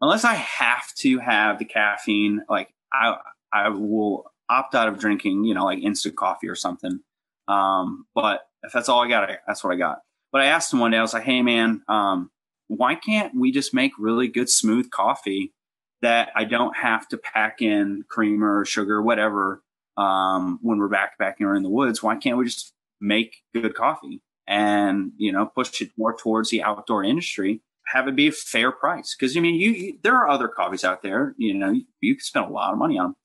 [0.00, 3.16] unless I have to have the caffeine, like I
[3.52, 7.00] I will opt out of drinking, you know, like instant coffee or something.
[7.48, 10.00] Um, but if that's all I got, that's what I got.
[10.30, 12.30] But I asked him one day, I was like, "Hey, man, um,
[12.68, 15.52] why can't we just make really good smooth coffee
[16.00, 19.62] that I don't have to pack in creamer or sugar, or whatever,
[19.96, 24.22] um, when we're backpacking or in the woods, why can't we just make good coffee
[24.46, 27.60] and you know push it more towards the outdoor industry?
[27.86, 30.84] Have it be a fair price because I mean, you, you, there are other coffees
[30.84, 31.34] out there.
[31.36, 33.16] You know, you, you can spend a lot of money on them,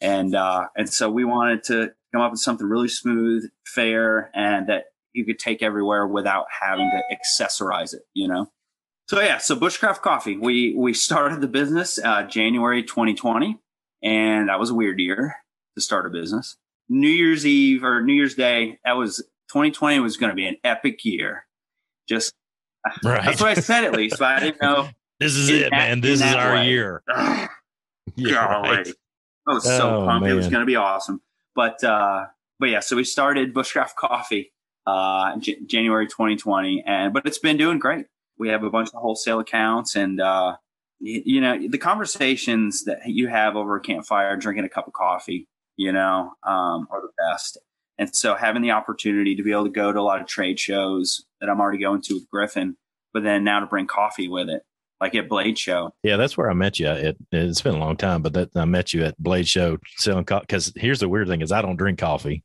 [0.00, 4.68] and uh, and so we wanted to come up with something really smooth, fair, and
[4.68, 8.02] that you could take everywhere without having to accessorize it.
[8.14, 8.50] You know.
[9.08, 10.36] So yeah, so Bushcraft Coffee.
[10.36, 13.58] We we started the business uh, January 2020,
[14.02, 15.34] and that was a weird year
[15.78, 16.56] to start a business.
[16.88, 20.56] New Year's Eve or New Year's Day, that was 2020 was going to be an
[20.64, 21.46] epic year.
[22.08, 22.34] Just
[23.04, 23.24] right.
[23.24, 24.88] that's what I said at least, but I didn't know.
[25.20, 26.00] This is it, that, man.
[26.00, 26.68] This is our way.
[26.68, 27.02] year.
[28.14, 28.86] yeah, right.
[29.48, 30.22] I was so oh, pumped.
[30.22, 30.30] Man.
[30.30, 31.20] It was going to be awesome.
[31.56, 32.26] But uh,
[32.60, 34.52] but yeah, so we started Bushcraft Coffee
[34.86, 38.06] uh, J- January 2020, and but it's been doing great.
[38.38, 40.56] We have a bunch of wholesale accounts, and uh,
[41.00, 44.92] you, you know the conversations that you have over a campfire, drinking a cup of
[44.92, 47.56] coffee you know, um, are the best.
[47.96, 50.60] And so having the opportunity to be able to go to a lot of trade
[50.60, 52.76] shows that I'm already going to with Griffin,
[53.14, 54.62] but then now to bring coffee with it,
[55.00, 55.92] like at Blade Show.
[56.02, 56.88] Yeah, that's where I met you.
[56.88, 60.24] It, it's been a long time, but that I met you at Blade Show selling
[60.24, 60.46] coffee.
[60.48, 62.44] Because here's the weird thing: is I don't drink coffee,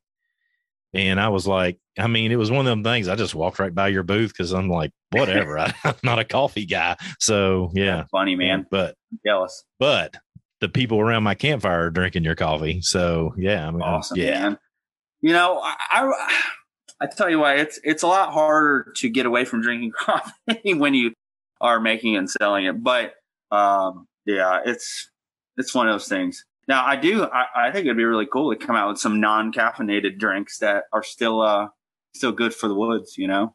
[0.94, 3.08] and I was like, I mean, it was one of them things.
[3.08, 5.60] I just walked right by your booth because I'm like, whatever.
[5.60, 8.66] I, am not a coffee guy, so yeah, that's funny man.
[8.72, 9.64] But I'm jealous.
[9.80, 10.16] But
[10.64, 12.80] the people around my campfire are drinking your coffee.
[12.82, 14.40] So yeah, I mean, awesome, yeah.
[14.40, 14.60] Man.
[15.20, 16.42] You know, I, I,
[17.02, 20.74] I tell you what, it's it's a lot harder to get away from drinking coffee
[20.74, 21.12] when you
[21.60, 22.82] are making and selling it.
[22.82, 23.14] But
[23.52, 25.10] um, yeah, it's
[25.58, 26.46] it's one of those things.
[26.70, 29.20] Now I do I, I think it'd be really cool to come out with some
[29.20, 31.68] non caffeinated drinks that are still uh
[32.16, 33.18] still good for the woods.
[33.18, 33.54] You know,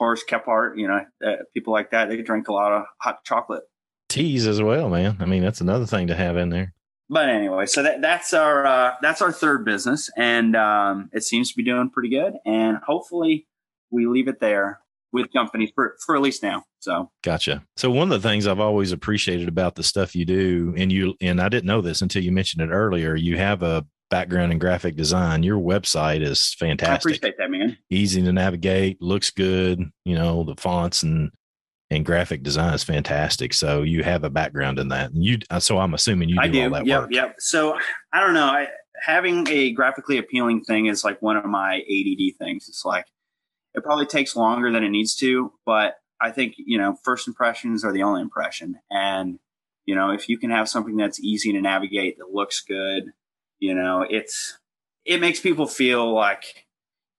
[0.00, 3.64] Horace Kephart, you know, uh, people like that they drink a lot of hot chocolate
[4.08, 5.16] teas as well, man.
[5.20, 6.72] I mean, that's another thing to have in there.
[7.08, 11.50] But anyway, so that, that's our uh, that's our third business, and um, it seems
[11.50, 12.34] to be doing pretty good.
[12.44, 13.46] And hopefully,
[13.90, 14.80] we leave it there
[15.12, 16.64] with companies for for at least now.
[16.80, 17.62] So gotcha.
[17.76, 21.14] So one of the things I've always appreciated about the stuff you do, and you
[21.20, 23.14] and I didn't know this until you mentioned it earlier.
[23.14, 25.44] You have a background in graphic design.
[25.44, 27.12] Your website is fantastic.
[27.12, 27.78] I appreciate that, man.
[27.88, 29.80] Easy to navigate, looks good.
[30.04, 31.30] You know the fonts and
[31.90, 33.54] and graphic design is fantastic.
[33.54, 35.12] So you have a background in that.
[35.12, 36.62] And you, uh, so I'm assuming you do, I do.
[36.64, 37.10] all that yep, work.
[37.12, 37.36] Yep.
[37.38, 37.78] So
[38.12, 38.46] I don't know.
[38.46, 38.68] I,
[39.00, 42.68] having a graphically appealing thing is like one of my ADD things.
[42.68, 43.06] It's like
[43.74, 47.84] it probably takes longer than it needs to, but I think you know first impressions
[47.84, 49.38] are the only impression, and
[49.84, 53.12] you know if you can have something that's easy to navigate that looks good,
[53.58, 54.58] you know it's
[55.04, 56.66] it makes people feel like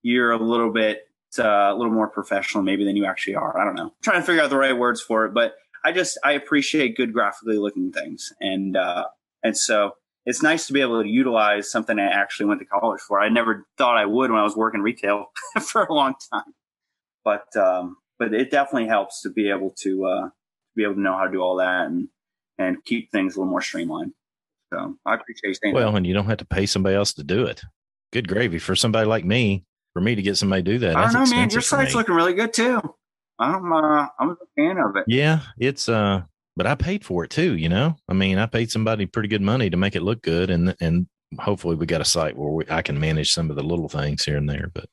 [0.02, 1.07] you're a little bit
[1.38, 3.58] uh, a little more professional maybe than you actually are.
[3.58, 3.86] I don't know.
[3.86, 6.98] I'm trying to figure out the right words for it, but I just I appreciate
[6.98, 9.06] good graphically looking things, and uh,
[9.44, 9.92] and so
[10.26, 13.20] it's nice to be able to utilize something I actually went to college for.
[13.20, 15.28] I never thought I would when I was working retail
[15.62, 16.54] for a long time,
[17.24, 20.30] but um, but it definitely helps to be able to uh,
[20.76, 22.10] be able to know how to do all that and
[22.58, 24.14] and keep things a little more streamlined.
[24.74, 25.98] So I appreciate well, that.
[25.98, 27.62] and you don't have to pay somebody else to do it.
[28.12, 29.66] Good gravy for somebody like me
[29.98, 30.96] for me to get somebody to do that.
[30.96, 31.50] I don't know, man.
[31.50, 32.80] Your site's looking really good too.
[33.40, 35.06] I'm uh, I'm a fan of it.
[35.08, 36.22] Yeah, it's uh,
[36.56, 37.58] but I paid for it too.
[37.58, 40.52] You know, I mean, I paid somebody pretty good money to make it look good,
[40.52, 41.08] and and
[41.40, 44.24] hopefully we got a site where we, I can manage some of the little things
[44.24, 44.70] here and there.
[44.72, 44.86] But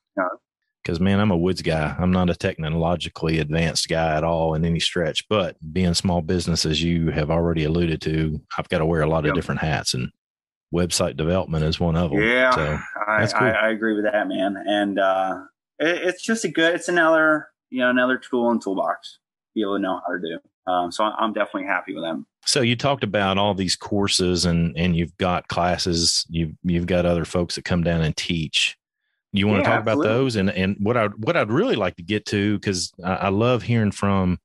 [0.82, 1.94] because man, I'm a woods guy.
[1.98, 5.28] I'm not a technologically advanced guy at all in any stretch.
[5.28, 9.06] But being small business, as you have already alluded to, I've got to wear a
[9.06, 9.32] lot yep.
[9.32, 10.10] of different hats, and
[10.74, 12.20] website development is one of them.
[12.20, 13.46] Yeah, so I, cool.
[13.46, 14.56] I, I, agree with that, man.
[14.66, 15.42] And uh,
[15.78, 19.18] it, it's just a good, it's another, you know, another tool and toolbox
[19.54, 20.38] be able to know how to do.
[20.70, 22.26] Um, so I'm definitely happy with them.
[22.46, 27.06] So you talked about all these courses and and you've got classes, you've you've got
[27.06, 28.76] other folks that come down and teach.
[29.32, 30.06] You want yeah, to talk absolutely.
[30.06, 33.14] about those and and what I what I'd really like to get to because I,
[33.14, 34.38] I love hearing from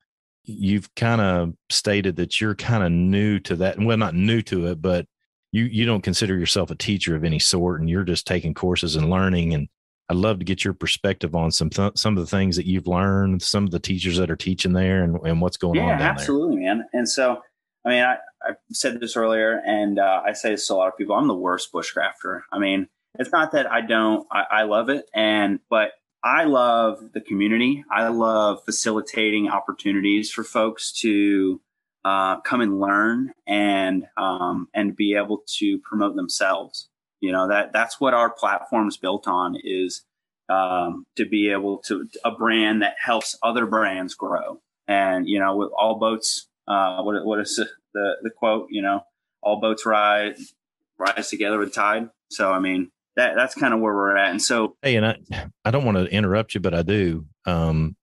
[0.43, 3.79] you've kind of stated that you're kind of new to that.
[3.79, 5.05] Well, not new to it, but
[5.51, 8.95] you you don't consider yourself a teacher of any sort and you're just taking courses
[8.95, 9.67] and learning and
[10.09, 12.87] I'd love to get your perspective on some th- some of the things that you've
[12.87, 15.99] learned, some of the teachers that are teaching there, and, and what's going yeah, on.
[15.99, 16.75] Yeah, absolutely, there.
[16.75, 16.85] man.
[16.93, 17.43] And so,
[17.85, 20.87] I mean, I, I said this earlier, and uh, I say this to a lot
[20.87, 21.15] of people.
[21.15, 22.41] I'm the worst bushcrafter.
[22.51, 22.87] I mean,
[23.19, 24.25] it's not that I don't.
[24.31, 25.91] I, I love it, and but
[26.23, 27.83] I love the community.
[27.91, 31.61] I love facilitating opportunities for folks to
[32.05, 36.89] uh, come and learn and um, and be able to promote themselves.
[37.21, 40.03] You know that that's what our platform is built on is
[40.49, 44.61] um, to be able to a brand that helps other brands grow.
[44.87, 47.55] And you know, with all boats, uh, what what is
[47.93, 48.67] the the quote?
[48.71, 49.01] You know,
[49.41, 50.53] all boats rise
[50.97, 52.09] rise together with tide.
[52.31, 54.31] So I mean, that that's kind of where we're at.
[54.31, 55.17] And so, hey, and I
[55.65, 57.25] I don't want to interrupt you, but I do.
[57.45, 57.95] Um,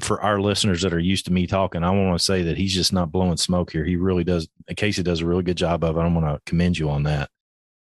[0.00, 2.74] for our listeners that are used to me talking, I want to say that he's
[2.74, 3.84] just not blowing smoke here.
[3.84, 4.48] He really does.
[4.76, 6.00] Casey does a really good job of it.
[6.00, 7.30] I want to commend you on that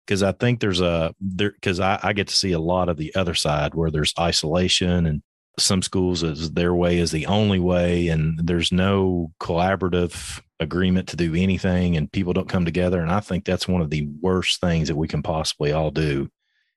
[0.06, 2.96] because I think there's a there because I, I get to see a lot of
[2.96, 5.22] the other side where there's isolation and
[5.58, 11.16] some schools is their way is the only way and there's no collaborative agreement to
[11.16, 14.60] do anything and people don't come together and I think that's one of the worst
[14.60, 16.28] things that we can possibly all do.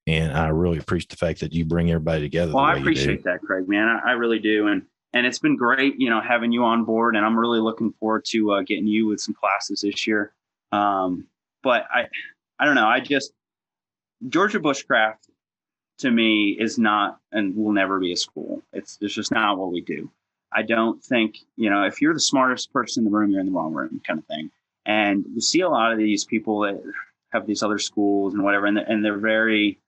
[0.08, 2.54] And I really appreciate the fact that you bring everybody together.
[2.54, 3.88] Well, I appreciate that, Craig, man.
[3.88, 4.68] I, I really do.
[4.68, 4.84] And
[5.16, 7.16] and it's been great, you know, having you on board.
[7.16, 10.34] And I'm really looking forward to uh, getting you with some classes this year.
[10.74, 11.26] Um,
[11.64, 12.08] but I,
[12.60, 12.88] I don't know.
[12.88, 13.32] I just
[14.28, 15.30] Georgia Bushcraft
[16.00, 18.62] to me is not and will never be a school.
[18.74, 20.12] It's it's just not what we do.
[20.52, 23.48] I don't think you know if you're the smartest person in the room, you're in
[23.48, 24.52] the wrong room, kind of thing.
[24.86, 26.82] And you see a lot of these people that
[27.30, 29.80] have these other schools and whatever, and they're, and they're very,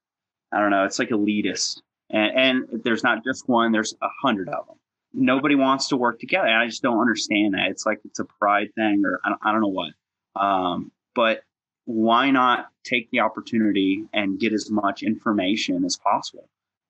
[0.51, 1.81] I don't know, it's like elitist.
[2.09, 4.77] And, and there's not just one; there's a hundred of them
[5.17, 6.47] nobody wants to work together.
[6.47, 7.69] I just don't understand that.
[7.69, 9.91] It's like it's a pride thing, or I don't, I don't know what.
[10.39, 11.41] Um, but
[11.85, 16.47] why not take the opportunity and get as much information as possible?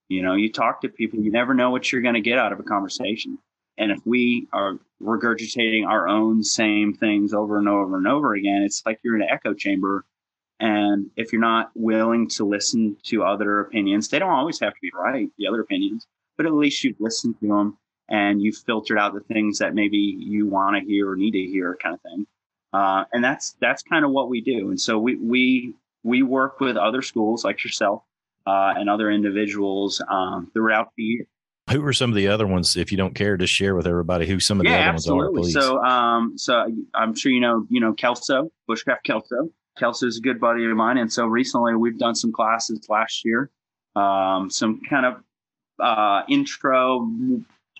[0.09, 2.51] You know, you talk to people, you never know what you're going to get out
[2.51, 3.37] of a conversation.
[3.77, 8.63] And if we are regurgitating our own same things over and over and over again,
[8.63, 10.03] it's like you're in an echo chamber.
[10.59, 14.79] And if you're not willing to listen to other opinions, they don't always have to
[14.81, 17.77] be right, the other opinions, but at least you listen to them
[18.09, 21.43] and you've filtered out the things that maybe you want to hear or need to
[21.43, 22.25] hear kind of thing
[22.73, 26.59] uh, and that's that's kind of what we do and so we we we work
[26.59, 28.03] with other schools like yourself
[28.45, 31.25] uh, and other individuals um, throughout the year
[31.71, 32.77] Who are some of the other ones?
[32.77, 35.41] If you don't care, to share with everybody who some of the yeah, other absolutely.
[35.41, 35.59] ones are.
[35.59, 35.65] Please.
[35.65, 39.49] So, um, so I'm sure you know, you know, Kelso, Bushcraft Kelso.
[39.77, 43.23] Kelso is a good buddy of mine, and so recently we've done some classes last
[43.25, 43.51] year,
[43.95, 45.23] um, some kind of
[45.79, 47.05] uh, intro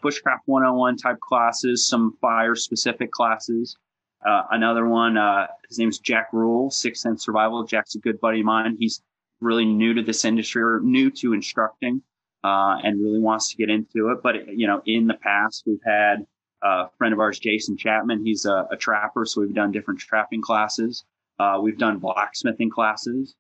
[0.04, 3.78] bushcraft 101 type classes, some fire specific classes.
[4.26, 7.64] Uh, another one, uh, his name's Jack Rule, Sixth Sense Survival.
[7.64, 8.76] Jack's a good buddy of mine.
[8.80, 9.02] He's
[9.40, 12.02] really new to this industry or new to instructing
[12.44, 14.24] uh, and really wants to get into it.
[14.24, 16.26] But, you know, in the past, we've had
[16.64, 18.26] a friend of ours, Jason Chapman.
[18.26, 21.04] He's a, a trapper, so we've done different trapping classes.
[21.40, 23.36] Uh, we've done blacksmithing classes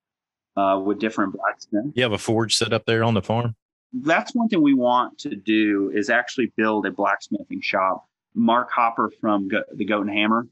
[0.55, 1.89] uh, with different blacksmiths.
[1.95, 3.55] You have a forge set up there on the farm?
[3.93, 8.05] That's one thing we want to do is actually build a blacksmithing shop.
[8.35, 10.47] Mark Hopper from Go- the Goat and Hammer.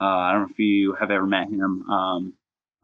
[0.00, 1.88] Uh, I don't know if you have ever met him.
[1.90, 2.32] Um,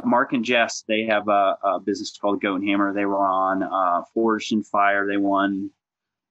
[0.05, 2.92] Mark and Jess, they have a, a, business called Goat and Hammer.
[2.92, 4.02] They were on uh,
[4.50, 5.07] in Fire.
[5.07, 5.70] They won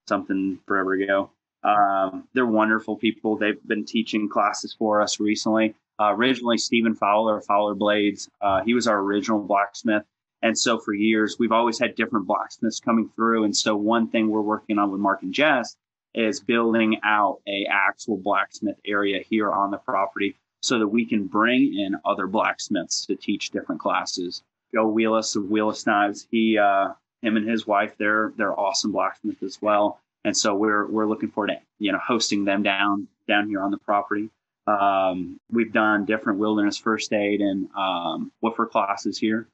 [0.07, 1.32] something forever ago.
[1.63, 3.38] Um, they're wonderful people.
[3.38, 5.76] They've been teaching classes for us recently.
[5.99, 10.03] Uh, originally, Stephen Fowler, Fowler Blades, uh, he was our original blacksmith.
[10.44, 13.46] And so for years, we've always had different blacksmiths coming through.
[13.46, 15.78] And so one thing we're working on with Mark and Jess
[16.14, 21.28] is building out a actual blacksmith area here on the property so that we can
[21.28, 24.44] bring in other blacksmiths to teach different classes.
[24.74, 26.89] Joe Wheelis of Wheelis Knives, he, uh,
[27.22, 30.02] him and his wife, they're they're awesome blacksmiths as well.
[30.26, 33.72] And so we're we're looking forward to you know hosting them down down here on
[33.72, 34.30] the property.
[34.68, 39.48] Um, we've done different wilderness first aid and um, WFR classes here.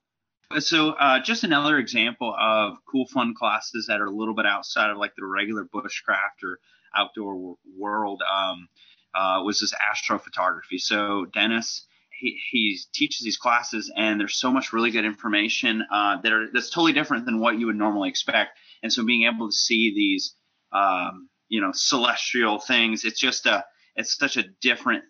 [0.57, 4.89] So, uh, just another example of cool, fun classes that are a little bit outside
[4.89, 6.59] of like the regular bushcraft or
[6.95, 8.67] outdoor world um,
[9.13, 10.79] uh, was this astrophotography.
[10.79, 11.85] So, Dennis,
[12.19, 16.47] he, he teaches these classes, and there's so much really good information uh, that are
[16.51, 18.57] that's totally different than what you would normally expect.
[18.81, 20.35] And so, being able to see these,
[20.73, 25.03] um, you know, celestial things, it's just a it's such a different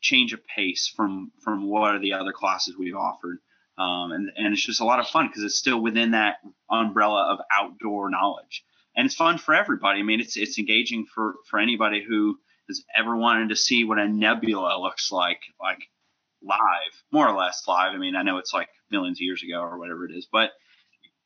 [0.00, 3.38] change of pace from from what are the other classes we've offered.
[3.80, 6.36] Um, and, and it's just a lot of fun because it's still within that
[6.70, 8.62] umbrella of outdoor knowledge.
[8.94, 10.00] And it's fun for everybody.
[10.00, 12.36] I mean, it's it's engaging for, for anybody who
[12.68, 15.78] has ever wanted to see what a nebula looks like, like
[16.42, 17.94] live, more or less live.
[17.94, 20.50] I mean, I know it's like millions of years ago or whatever it is, but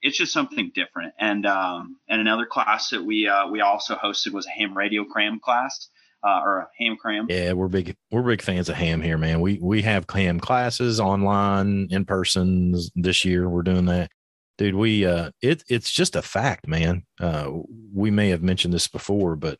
[0.01, 1.15] it's just something different.
[1.19, 5.05] And um, and another class that we uh, we also hosted was a ham radio
[5.05, 5.89] cram class
[6.25, 7.27] uh, or a ham cram.
[7.29, 9.41] Yeah, we're big we're big fans of ham here, man.
[9.41, 13.49] We we have ham classes online, in person this year.
[13.49, 14.11] We're doing that.
[14.57, 17.05] Dude, we uh it it's just a fact, man.
[17.21, 17.51] Uh
[17.93, 19.59] we may have mentioned this before, but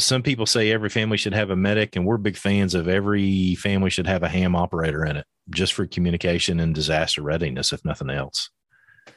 [0.00, 3.54] some people say every family should have a medic, and we're big fans of every
[3.56, 7.84] family should have a ham operator in it, just for communication and disaster readiness, if
[7.84, 8.50] nothing else.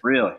[0.03, 0.34] Really?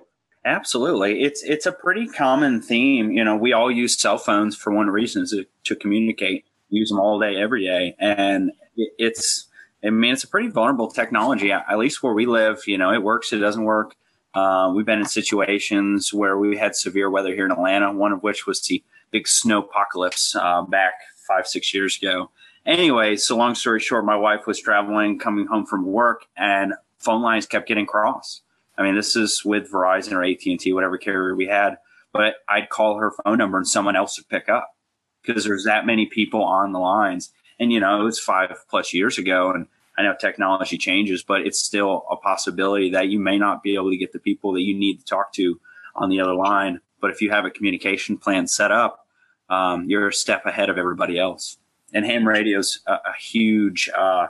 [0.44, 1.22] Absolutely.
[1.22, 3.12] It's it's a pretty common theme.
[3.12, 6.44] You know, we all use cell phones for one reason to, to communicate.
[6.68, 9.46] Use them all day, every day, and it, it's.
[9.84, 11.50] I mean, it's a pretty vulnerable technology.
[11.50, 13.32] At least where we live, you know, it works.
[13.32, 13.96] It doesn't work.
[14.32, 17.92] Uh, we've been in situations where we had severe weather here in Atlanta.
[17.92, 20.94] One of which was the big snow apocalypse uh, back
[21.26, 22.30] five, six years ago.
[22.64, 27.22] Anyway, so long story short, my wife was traveling, coming home from work, and phone
[27.22, 28.42] lines kept getting crossed
[28.76, 31.76] I mean, this is with Verizon or AT and T, whatever carrier we had.
[32.12, 34.74] But I'd call her phone number and someone else would pick up
[35.22, 37.32] because there's that many people on the lines.
[37.58, 39.66] And you know, it was five plus years ago, and
[39.96, 43.90] I know technology changes, but it's still a possibility that you may not be able
[43.90, 45.60] to get the people that you need to talk to
[45.94, 46.80] on the other line.
[47.00, 49.06] But if you have a communication plan set up,
[49.48, 51.58] um, you're a step ahead of everybody else.
[51.92, 54.28] And ham radio's a, a huge uh,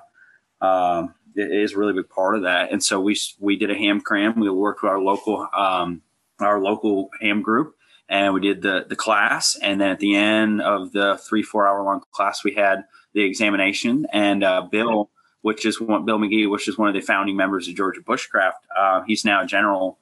[0.60, 2.72] um, is a really big part of that.
[2.72, 4.38] And so we we did a ham cram.
[4.38, 6.02] We worked with our local um,
[6.40, 7.74] our local ham group,
[8.08, 9.56] and we did the the class.
[9.60, 13.22] And then at the end of the three four hour long class, we had the
[13.22, 14.06] examination.
[14.12, 15.10] And uh, Bill,
[15.42, 18.52] which is one, Bill McGee, which is one of the founding members of Georgia Bushcraft,
[18.76, 19.98] uh, he's now a general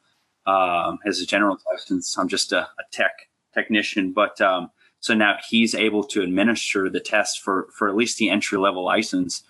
[0.46, 2.16] um, has a general license.
[2.18, 4.70] I'm just a, a tech technician, but um,
[5.00, 8.84] so now he's able to administer the test for for at least the entry level
[8.84, 9.42] license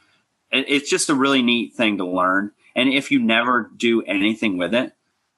[0.53, 2.53] it's just a really neat thing to learn.
[2.75, 4.93] And if you never do anything with it,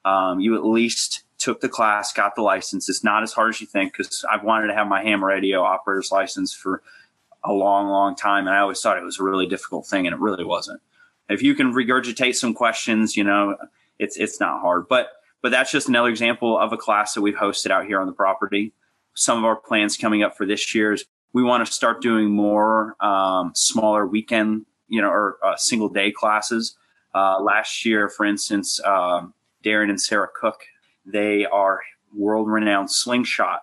[0.05, 2.87] um, you at least took the class, got the license.
[2.89, 5.61] It's not as hard as you think because I've wanted to have my ham radio
[5.61, 6.81] operator's license for
[7.43, 8.47] a long, long time.
[8.47, 10.81] And I always thought it was a really difficult thing, and it really wasn't.
[11.29, 13.57] If you can regurgitate some questions, you know,
[13.99, 14.87] it's it's not hard.
[14.87, 15.09] But
[15.41, 18.13] but that's just another example of a class that we've hosted out here on the
[18.13, 18.73] property.
[19.13, 22.29] Some of our plans coming up for this year is we want to start doing
[22.29, 26.77] more um, smaller weekend you know, or uh, single day classes.
[27.15, 30.63] Uh, last year, for instance, um, Darren and Sarah Cook,
[31.05, 31.81] they are
[32.15, 33.61] world renowned slingshot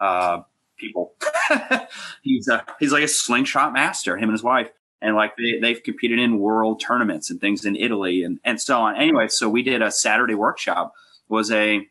[0.00, 0.40] uh,
[0.76, 1.14] people.
[2.22, 4.68] he's a, he's like a slingshot master, him and his wife.
[5.02, 8.80] And like they, they've competed in world tournaments and things in Italy and, and so
[8.80, 8.96] on.
[8.96, 10.94] Anyway, so we did a Saturday workshop
[11.28, 11.86] was a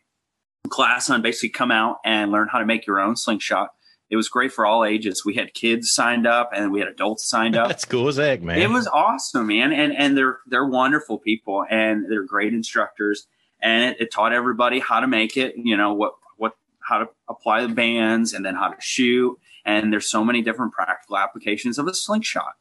[0.70, 3.70] class on basically come out and learn how to make your own slingshot.
[4.10, 5.26] It was great for all ages.
[5.26, 7.70] We had kids signed up and we had adults signed up.
[7.70, 8.60] That's cool as heck, man.
[8.60, 9.72] It was awesome, man.
[9.72, 13.28] And and they're they're wonderful people and they're great instructors.
[13.62, 16.56] And it, it taught everybody how to make it, you know, what what
[16.88, 19.38] how to apply the bands and then how to shoot.
[19.66, 22.54] And there's so many different practical applications of a slingshot.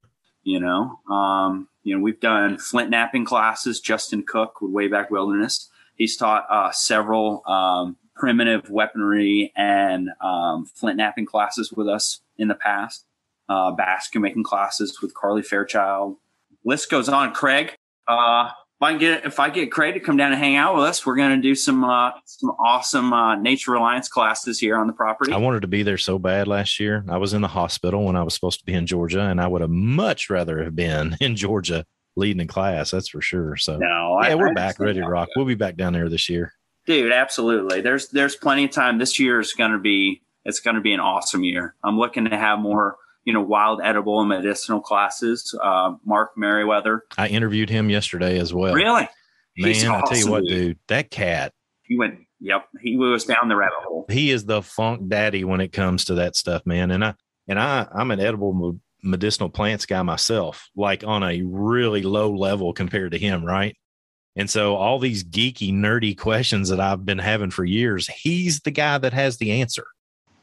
[0.44, 3.78] You know, um, you know, we've done flint knapping classes.
[3.78, 5.68] Justin Cook with Wayback Wilderness.
[5.94, 12.48] He's taught uh, several um, primitive weaponry and um, flint knapping classes with us in
[12.48, 13.04] the past.
[13.48, 16.16] Uh, basket making classes with Carly Fairchild.
[16.64, 17.34] List goes on.
[17.34, 17.74] Craig,
[18.08, 18.50] uh,
[18.82, 21.04] if I get if I get Craig to come down and hang out with us,
[21.04, 24.92] we're going to do some uh, some awesome uh, Nature Reliance classes here on the
[24.92, 25.32] property.
[25.32, 27.04] I wanted to be there so bad last year.
[27.08, 29.46] I was in the hospital when I was supposed to be in Georgia, and I
[29.46, 31.84] would have much rather have been in Georgia
[32.16, 32.90] leading in class.
[32.90, 33.56] That's for sure.
[33.56, 35.28] So no, yeah, I, we're I back ready to rock.
[35.36, 36.52] We'll be back down there this year.
[36.86, 40.76] Dude absolutely there's there's plenty of time this year is going to be it's going
[40.76, 44.28] to be an awesome year i'm looking to have more you know wild edible and
[44.28, 48.74] medicinal classes uh, mark merriwether I interviewed him yesterday as well.
[48.74, 49.08] really
[49.56, 50.48] Man, He's I tell you what, dude.
[50.48, 51.52] dude, that cat,
[51.82, 55.60] he went yep he was down the rabbit hole he is the funk daddy when
[55.60, 56.90] it comes to that stuff, man.
[56.90, 57.14] And I
[57.48, 62.72] and I I'm an edible medicinal plants guy myself, like on a really low level
[62.72, 63.76] compared to him, right?
[64.34, 68.70] And so all these geeky, nerdy questions that I've been having for years, he's the
[68.70, 69.84] guy that has the answer.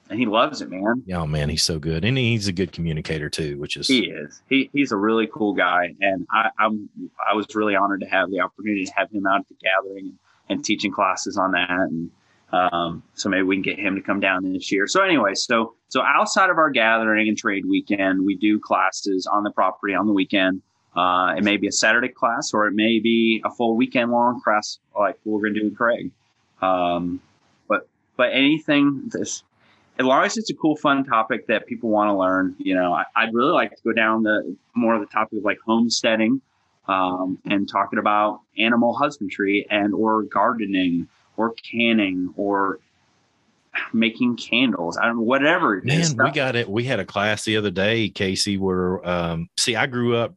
[0.10, 1.04] and he loves it man.
[1.14, 4.42] Oh man, he's so good, and he's a good communicator too, which is he is.
[4.50, 5.96] He, he's a really cool guy.
[6.02, 6.90] And I, i'm
[7.30, 10.06] i was really honored to have the opportunity to have him out at the gathering
[10.06, 10.20] and,
[10.50, 11.70] and teaching classes on that.
[11.70, 12.12] And
[12.52, 14.88] um, so maybe we can get him to come down this year.
[14.88, 19.44] So anyway so so outside of our gathering and trade weekend we do classes on
[19.44, 20.62] the property on the weekend
[20.96, 24.42] uh, it may be a saturday class or it may be a full weekend long
[24.42, 26.12] class like we're going to do with craig
[26.62, 27.22] um,
[27.68, 27.88] but
[28.18, 29.44] but anything this
[30.00, 32.94] as long as it's a cool, fun topic that people want to learn, you know,
[32.94, 36.42] I, I'd really like to go down the more of the topic of like homesteading
[36.88, 42.80] um, and talking about animal husbandry and or gardening or canning or
[43.92, 44.98] making candles.
[44.98, 45.78] I don't know, whatever.
[45.78, 46.16] it is.
[46.16, 46.70] Man, we got it.
[46.70, 50.34] We had a class the other day, Casey, where um see, I grew up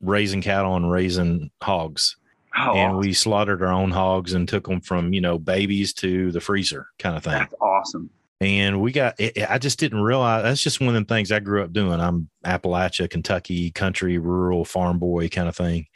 [0.00, 2.16] raising cattle and raising hogs.
[2.56, 6.32] oh, and we slaughtered our own hogs and took them from, you know, babies to
[6.32, 7.32] the freezer kind of thing.
[7.32, 8.10] that's awesome.
[8.40, 11.40] And we got it, I just didn't realize that's just one of the things I
[11.40, 12.00] grew up doing.
[12.00, 15.86] I'm Appalachia, Kentucky, country, rural, farm boy kind of thing.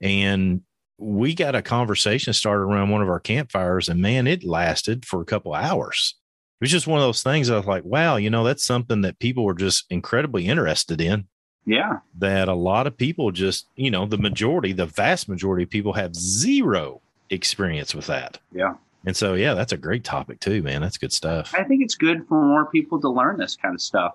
[0.00, 0.62] And
[0.98, 5.20] we got a conversation started around one of our campfires, and man, it lasted for
[5.20, 6.14] a couple hours.
[6.60, 9.02] It was just one of those things I was like, wow, you know, that's something
[9.02, 11.26] that people were just incredibly interested in.
[11.64, 12.00] Yeah.
[12.18, 15.92] That a lot of people just, you know, the majority, the vast majority of people
[15.92, 17.00] have zero
[17.30, 18.38] experience with that.
[18.52, 18.74] Yeah.
[19.06, 20.82] And so, yeah, that's a great topic too, man.
[20.82, 21.54] That's good stuff.
[21.56, 24.14] I think it's good for more people to learn this kind of stuff.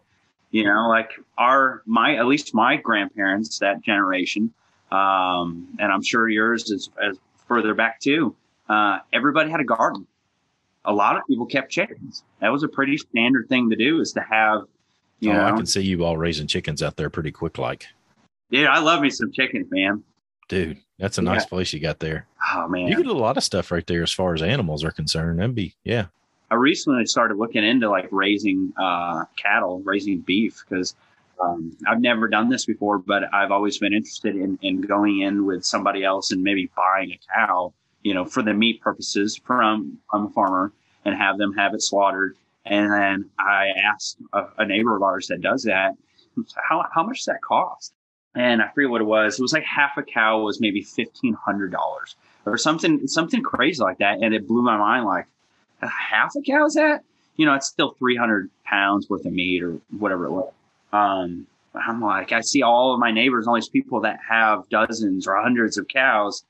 [0.52, 4.54] You know, like our my at least my grandparents, that generation,
[4.92, 7.18] um, and I'm sure yours is, is
[7.48, 8.34] further back too.
[8.70, 10.08] Uh, everybody had a garden.
[10.86, 12.24] A lot of people kept chickens.
[12.40, 14.64] That was a pretty standard thing to do, is to have.
[15.20, 17.88] You oh, I can see you all raising chickens out there pretty quick, like,
[18.50, 20.04] yeah, I love me some chickens, man.
[20.48, 20.78] dude.
[21.00, 21.34] That's a Yeah.
[21.34, 22.26] nice place you got there.
[22.56, 24.92] Oh man, You get a lot of stuff right there as far as animals are
[24.92, 25.40] concerned.
[25.40, 26.06] That'd be, yeah.
[26.50, 30.96] I recently started looking into like raising uh, cattle, raising beef, because
[31.44, 35.46] um, I've never done this before, but I've always been interested in, in going in
[35.46, 40.00] with somebody else and maybe buying a cow, you know, for the meat purposes from,
[40.10, 40.72] from a farmer
[41.06, 42.38] and have them have it slaughtered.
[42.70, 45.94] And then I asked a, a neighbor of ours that does that,
[46.70, 47.94] how, how much does that cost?
[48.36, 49.40] And I forget what it was.
[49.40, 52.16] It was like half a cow was maybe fifteen hundred dollars
[52.46, 54.20] or something, something crazy like that.
[54.22, 55.06] And it blew my mind.
[55.06, 55.26] Like,
[55.82, 57.04] half a cow is that?
[57.36, 60.54] You know, it's still 300 pounds worth of meat or whatever it was.
[60.94, 65.28] Um, I'm like, I see all of my neighbors, all these people that have dozens
[65.28, 66.44] or hundreds of cows,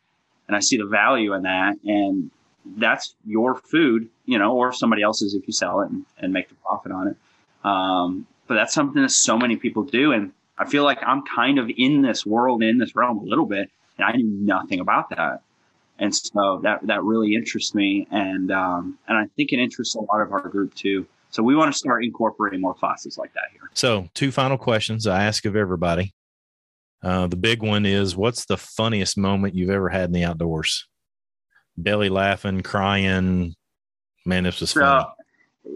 [0.48, 1.76] and I see the value in that.
[1.84, 2.32] And
[2.78, 6.50] that's your food, you know, or somebody else's if you sell it and, and make
[6.50, 7.18] the profit on it.
[7.64, 10.12] Um, but that's something that so many people do.
[10.12, 13.46] And I feel like I'm kind of in this world, in this realm a little
[13.46, 15.42] bit, and I knew nothing about that
[16.00, 20.00] and so that that really interests me and um, and I think it interests a
[20.00, 21.06] lot of our group too.
[21.30, 23.70] So we want to start incorporating more classes like that here.
[23.74, 26.14] So, two final questions I ask of everybody.
[27.04, 30.88] Uh, the big one is what's the funniest moment you've ever had in the outdoors?
[31.78, 33.54] Belly laughing, crying.
[34.26, 35.06] Man, this was So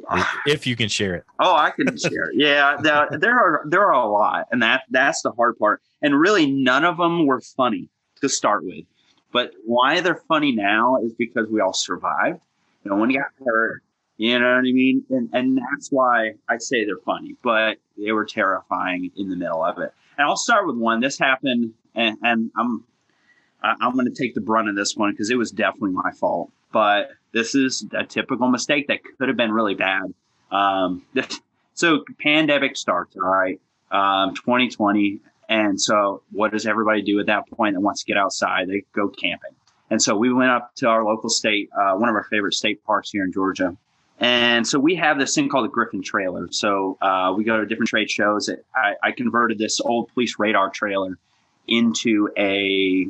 [0.09, 0.23] funny.
[0.47, 1.23] if you can share it.
[1.39, 2.31] Oh, I can share.
[2.33, 5.81] Yeah, there, there are there are a lot, and that that's the hard part.
[6.01, 7.89] And really, none of them were funny
[8.21, 8.85] to start with.
[9.31, 12.39] But why they're funny now is because we all survived.
[12.83, 13.81] No one got hurt.
[14.17, 15.03] You know what I mean?
[15.09, 17.35] And and that's why I say they're funny.
[17.43, 19.93] But they were terrifying in the middle of it.
[20.17, 20.99] And I'll start with one.
[20.99, 22.83] This happened, and, and I'm
[23.63, 26.51] I'm going to take the brunt of this one because it was definitely my fault.
[26.71, 30.13] But this is a typical mistake that could have been really bad.
[30.51, 31.03] Um,
[31.73, 33.59] so pandemic starts, all right,
[33.91, 35.19] um, 2020.
[35.49, 38.67] And so what does everybody do at that point that wants to get outside?
[38.67, 39.51] They go camping.
[39.89, 42.83] And so we went up to our local state, uh, one of our favorite state
[42.85, 43.75] parks here in Georgia.
[44.21, 46.47] And so we have this thing called the Griffin trailer.
[46.51, 48.49] So uh, we go to different trade shows.
[48.75, 51.17] I, I converted this old police radar trailer
[51.67, 53.07] into a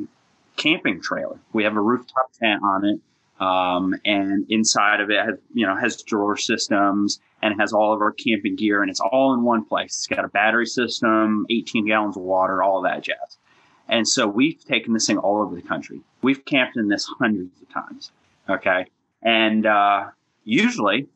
[0.56, 1.38] camping trailer.
[1.52, 3.00] We have a rooftop tent on it.
[3.40, 8.00] Um, and inside of it has, you know, has drawer systems and has all of
[8.00, 9.96] our camping gear and it's all in one place.
[9.96, 13.38] It's got a battery system, 18 gallons of water, all that jazz.
[13.88, 16.00] And so we've taken this thing all over the country.
[16.22, 18.12] We've camped in this hundreds of times.
[18.48, 18.86] Okay.
[19.22, 20.10] And, uh,
[20.44, 21.08] usually,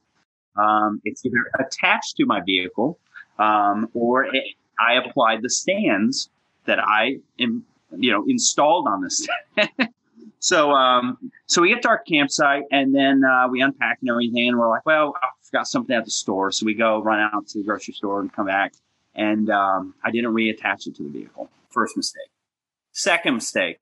[0.56, 2.98] um, it's either attached to my vehicle,
[3.38, 4.44] um, or it,
[4.80, 6.30] I applied the stands
[6.64, 7.64] that I am,
[7.96, 9.26] you know, installed on this.
[10.38, 14.48] So, um, so we get to our campsite and then uh, we unpack and everything,
[14.48, 17.48] and we're like, well, I forgot something at the store, so we go run out
[17.48, 18.74] to the grocery store and come back,
[19.14, 21.50] and um, I didn't reattach it to the vehicle.
[21.70, 22.28] First mistake.
[22.92, 23.80] Second mistake.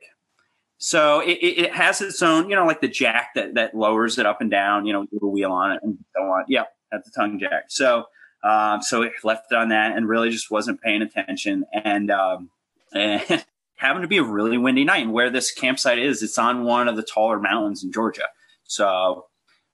[0.78, 4.26] So it, it, has its own, you know, like the jack that that lowers it
[4.26, 6.44] up and down, you know, a wheel on it and so on.
[6.48, 7.64] Yeah, at the tongue jack.
[7.68, 8.05] So,
[8.42, 12.11] um, so it left on that and really just wasn't paying attention and.
[12.11, 12.50] Um,
[12.94, 13.44] and
[13.77, 15.05] happened to be a really windy night.
[15.05, 18.29] And where this campsite is, it's on one of the taller mountains in Georgia.
[18.64, 19.27] So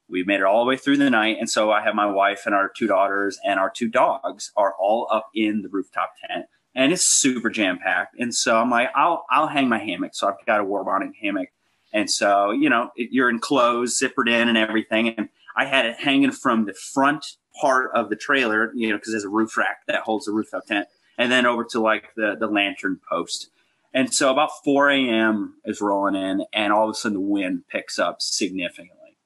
[0.09, 1.37] we made it all the way through the night.
[1.39, 4.75] And so I have my wife and our two daughters and our two dogs are
[4.79, 6.47] all up in the rooftop tent.
[6.75, 8.17] And it's super jam packed.
[8.19, 10.15] And so I'm like, I'll I'll hang my hammock.
[10.15, 11.49] So I've got a Warbonnet hammock.
[11.93, 15.09] And so, you know, it, you're enclosed, zippered in and everything.
[15.09, 17.27] And I had it hanging from the front
[17.61, 20.67] part of the trailer, you know, because there's a roof rack that holds the rooftop
[20.67, 20.87] tent,
[21.19, 23.51] and then over to like the the lantern post.
[23.93, 25.55] And so about 4 a.m.
[25.65, 29.19] is rolling in, and all of a sudden the wind picks up significantly,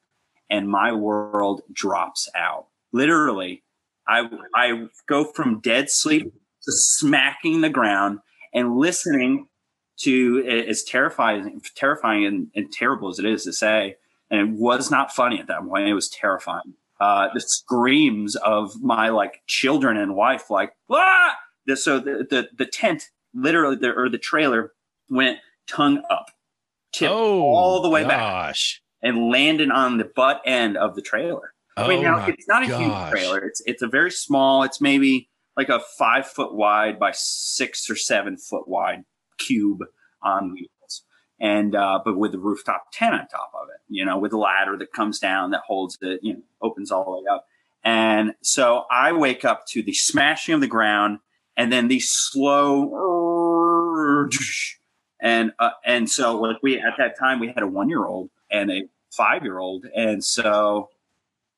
[0.48, 2.68] and my world drops out.
[2.92, 3.62] Literally,
[4.08, 8.20] I I go from dead sleep to smacking the ground
[8.54, 9.48] and listening
[10.00, 13.96] to as terrifying, terrifying and, and terrible as it is to say,
[14.30, 15.88] and it was not funny at that point.
[15.88, 16.74] It was terrifying.
[17.00, 21.36] Uh, the screams of my like children and wife, like ah!
[21.74, 24.72] So the, the the tent literally the, or the trailer
[25.10, 26.26] went tongue up,
[26.92, 28.80] tipped oh, all the way gosh.
[29.02, 31.54] back, and landed on the butt end of the trailer.
[31.76, 32.80] Oh I mean, now it's not a gosh.
[32.80, 33.38] huge trailer.
[33.44, 34.62] It's it's a very small.
[34.62, 39.04] It's maybe like a five foot wide by six or seven foot wide
[39.38, 39.80] cube
[40.22, 41.04] on wheels,
[41.40, 43.80] and uh, but with the rooftop tent on top of it.
[43.88, 46.20] You know, with a ladder that comes down that holds it.
[46.22, 47.46] You know, opens all the way up.
[47.84, 51.18] And so I wake up to the smashing of the ground
[51.56, 52.90] and then the slow
[55.20, 58.30] and uh, and so like we at that time we had a one year old
[58.50, 60.90] and a five year old and so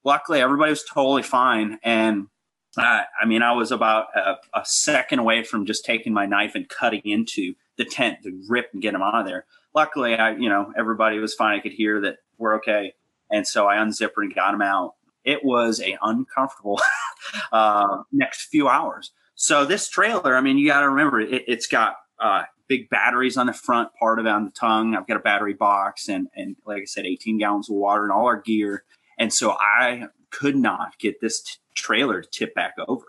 [0.05, 2.29] luckily everybody was totally fine and
[2.77, 6.55] uh, I mean I was about a, a, second away from just taking my knife
[6.55, 9.47] and cutting into the tent to rip and get them out of there.
[9.75, 11.59] Luckily, I you know everybody was fine.
[11.59, 12.93] I could hear that we're okay,
[13.31, 14.95] and so I unzipped and got them out.
[15.25, 16.79] It was a uncomfortable
[17.53, 21.67] uh, next few hours so this trailer, I mean, you got to remember it, has
[21.67, 24.97] got uh, big batteries on the front part of it on the tongue.
[24.97, 28.13] I've got a battery box and and like I said, 18 gallons of water and
[28.13, 28.85] all our gear.
[29.19, 33.05] And so I could not get this t- trailer to tip back over.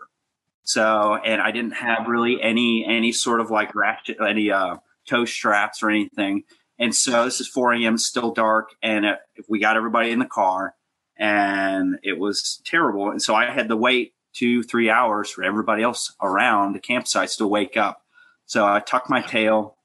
[0.62, 4.76] So and I didn't have really any any sort of like ratchet any uh,
[5.06, 6.44] tow straps or anything.
[6.78, 7.98] And so this is 4 a.m.
[7.98, 9.16] still dark, and uh,
[9.48, 10.74] we got everybody in the car,
[11.16, 13.10] and it was terrible.
[13.10, 17.36] And so I had to wait two, three hours for everybody else around the campsites
[17.38, 18.02] to wake up.
[18.46, 19.76] So I tucked my tail,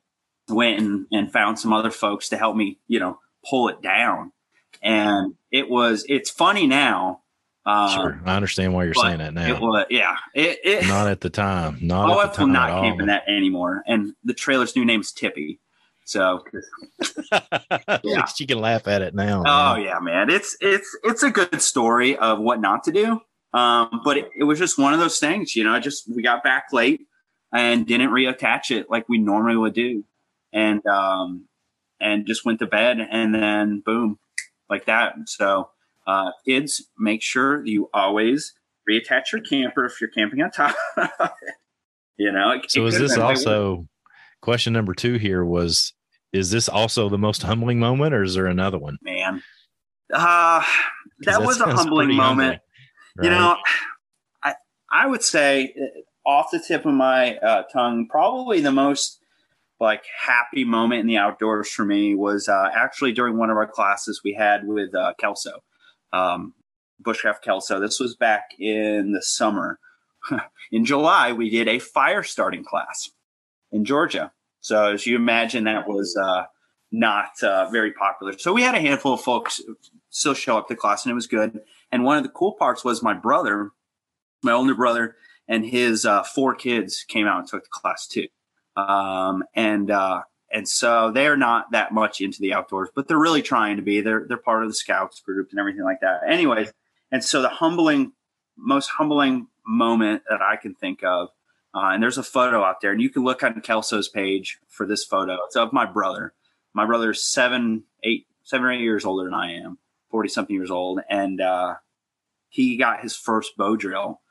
[0.47, 4.31] went and, and found some other folks to help me, you know, pull it down.
[4.81, 7.21] And it was, it's funny now.
[7.65, 8.21] Um, sure.
[8.25, 9.55] I understand why you're saying that now.
[9.55, 10.17] It was, yeah.
[10.35, 11.79] It, it, not at the time.
[11.81, 13.83] Not my wife will not camping that anymore.
[13.87, 15.59] And the trailer's new name is Tippy.
[16.05, 16.43] So
[18.03, 19.39] yeah, you can laugh at it now.
[19.45, 19.85] Oh man.
[19.85, 20.29] yeah, man.
[20.29, 23.21] It's it's it's a good story of what not to do.
[23.53, 26.43] Um, but it, it, was just one of those things, you know, just we got
[26.43, 27.01] back late
[27.53, 30.03] and didn't reattach it like we normally would do.
[30.51, 31.47] And, um,
[31.99, 34.19] and just went to bed and then boom,
[34.69, 35.13] like that.
[35.25, 35.69] So
[36.05, 38.53] Uh, kids, make sure you always
[38.89, 40.75] reattach your camper if you're camping on top.
[42.17, 42.51] you know.
[42.51, 43.87] It, so it is this also
[44.41, 45.13] question number two?
[45.13, 45.93] Here was
[46.33, 48.97] is this also the most humbling moment, or is there another one?
[49.01, 49.41] Man,
[50.13, 50.63] uh,
[51.19, 52.19] that was a humbling moment.
[52.19, 52.59] Humbling,
[53.17, 53.25] right?
[53.25, 53.57] You know,
[54.43, 54.55] I
[54.91, 59.19] I would say uh, off the tip of my uh, tongue, probably the most
[59.79, 63.67] like happy moment in the outdoors for me was uh, actually during one of our
[63.67, 65.63] classes we had with uh, Kelso,
[66.13, 66.53] um,
[67.03, 67.79] Bushcraft Kelso.
[67.79, 69.79] This was back in the summer.
[70.71, 73.09] in July, we did a fire starting class
[73.71, 74.31] in Georgia.
[74.61, 76.43] So as you imagine, that was uh,
[76.91, 78.37] not uh, very popular.
[78.37, 79.59] So we had a handful of folks
[80.09, 81.59] still show up to class, and it was good.
[81.93, 83.69] And one of the cool parts was my brother,
[84.41, 85.15] my older brother,
[85.47, 88.27] and his uh, four kids came out and took the class too.
[88.75, 93.43] Um, and uh, and so they're not that much into the outdoors, but they're really
[93.43, 94.01] trying to be.
[94.01, 96.21] They're they're part of the scouts group and everything like that.
[96.27, 96.73] Anyways,
[97.11, 98.13] and so the humbling,
[98.57, 101.29] most humbling moment that I can think of,
[101.75, 104.87] uh, and there's a photo out there, and you can look on Kelso's page for
[104.87, 105.37] this photo.
[105.45, 106.33] It's of my brother.
[106.73, 109.77] My brother's seven, eight, seven or eight years older than I am,
[110.13, 111.73] forty something years old, and uh,
[112.47, 114.21] he got his first bow drill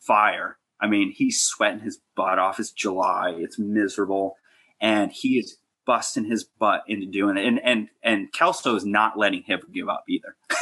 [0.00, 2.60] fire I mean, he's sweating his butt off.
[2.60, 3.34] It's July.
[3.36, 4.36] It's miserable.
[4.80, 7.46] And he is busting his butt into doing it.
[7.46, 10.36] And and and Kelso is not letting him give up either.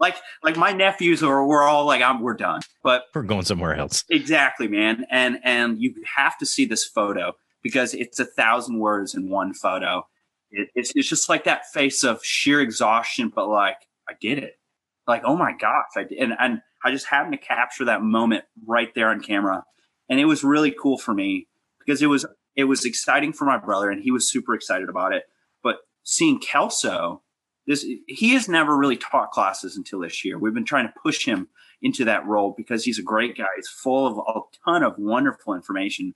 [0.00, 2.60] like like my nephews are we're all like I'm we're done.
[2.82, 4.04] But we're going somewhere else.
[4.10, 5.06] Exactly, man.
[5.10, 9.54] And and you have to see this photo because it's a thousand words in one
[9.54, 10.06] photo.
[10.50, 13.78] It, it's it's just like that face of sheer exhaustion, but like
[14.08, 14.58] I did it.
[15.06, 16.18] Like oh my gosh, I did.
[16.18, 19.64] And and I just happened to capture that moment right there on camera.
[20.08, 21.48] And it was really cool for me
[21.78, 22.26] because it was
[22.56, 25.24] it was exciting for my brother and he was super excited about it.
[25.62, 27.22] But seeing Kelso,
[27.66, 30.38] this he has never really taught classes until this year.
[30.38, 31.48] We've been trying to push him
[31.82, 33.46] into that role because he's a great guy.
[33.56, 36.14] He's full of a ton of wonderful information.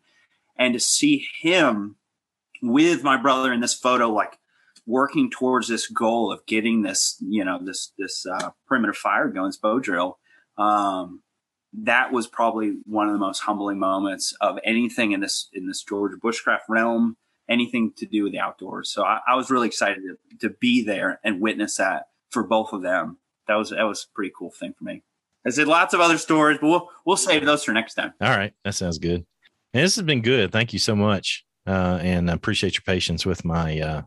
[0.56, 1.96] And to see him
[2.62, 4.38] with my brother in this photo, like
[4.88, 9.48] working towards this goal of getting this, you know, this this uh, primitive fire going,
[9.48, 10.18] this bow drill,
[10.56, 11.22] um,
[11.72, 15.84] that was probably one of the most humbling moments of anything in this in this
[15.84, 17.16] Georgia bushcraft realm,
[17.48, 18.90] anything to do with the outdoors.
[18.90, 22.72] So I, I was really excited to, to, be there and witness that for both
[22.72, 23.18] of them.
[23.46, 25.02] That was that was a pretty cool thing for me.
[25.46, 28.14] I said lots of other stories, but we'll we'll save those for next time.
[28.22, 29.26] All right, that sounds good.
[29.74, 30.50] And this has been good.
[30.50, 34.02] Thank you so much, uh, and I appreciate your patience with my uh,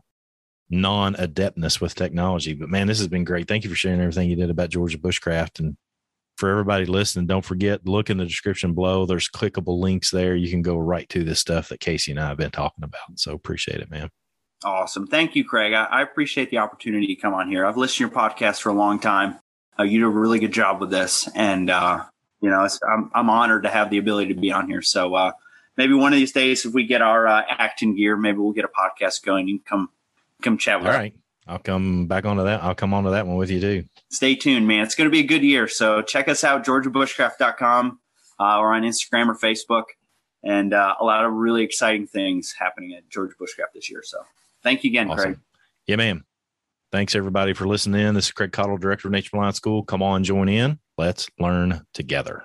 [0.72, 2.54] non adeptness with technology.
[2.54, 3.46] But man, this has been great.
[3.46, 5.76] Thank you for sharing everything you did about Georgia bushcraft and
[6.36, 9.06] for everybody listening, don't forget, look in the description below.
[9.06, 10.34] There's clickable links there.
[10.34, 13.00] You can go right to this stuff that Casey and I have been talking about.
[13.16, 14.10] So appreciate it, man.
[14.64, 15.06] Awesome.
[15.06, 15.72] Thank you, Craig.
[15.72, 17.66] I, I appreciate the opportunity to come on here.
[17.66, 19.38] I've listened to your podcast for a long time.
[19.78, 21.28] Uh, you do a really good job with this.
[21.34, 22.04] And, uh,
[22.40, 24.82] you know, I'm, I'm honored to have the ability to be on here.
[24.82, 25.32] So, uh,
[25.76, 28.64] maybe one of these days, if we get our uh, acting gear, maybe we'll get
[28.64, 29.48] a podcast going.
[29.48, 29.88] You can come,
[30.42, 31.14] come chat with All right.
[31.46, 32.62] I'll come back onto that.
[32.62, 33.84] I'll come onto that one with you too.
[34.10, 34.84] Stay tuned, man.
[34.84, 35.66] It's going to be a good year.
[35.66, 37.98] So check us out, georgiabushcraft.com
[38.38, 39.84] uh, or on Instagram or Facebook.
[40.44, 44.02] And uh, a lot of really exciting things happening at Georgia Bushcraft this year.
[44.04, 44.18] So
[44.62, 45.24] thank you again, awesome.
[45.24, 45.38] Craig.
[45.86, 46.24] Yeah, man.
[46.90, 48.14] Thanks everybody for listening in.
[48.14, 49.82] This is Craig Caudill, Director of Nature Reliance School.
[49.82, 50.78] Come on, join in.
[50.98, 52.44] Let's learn together.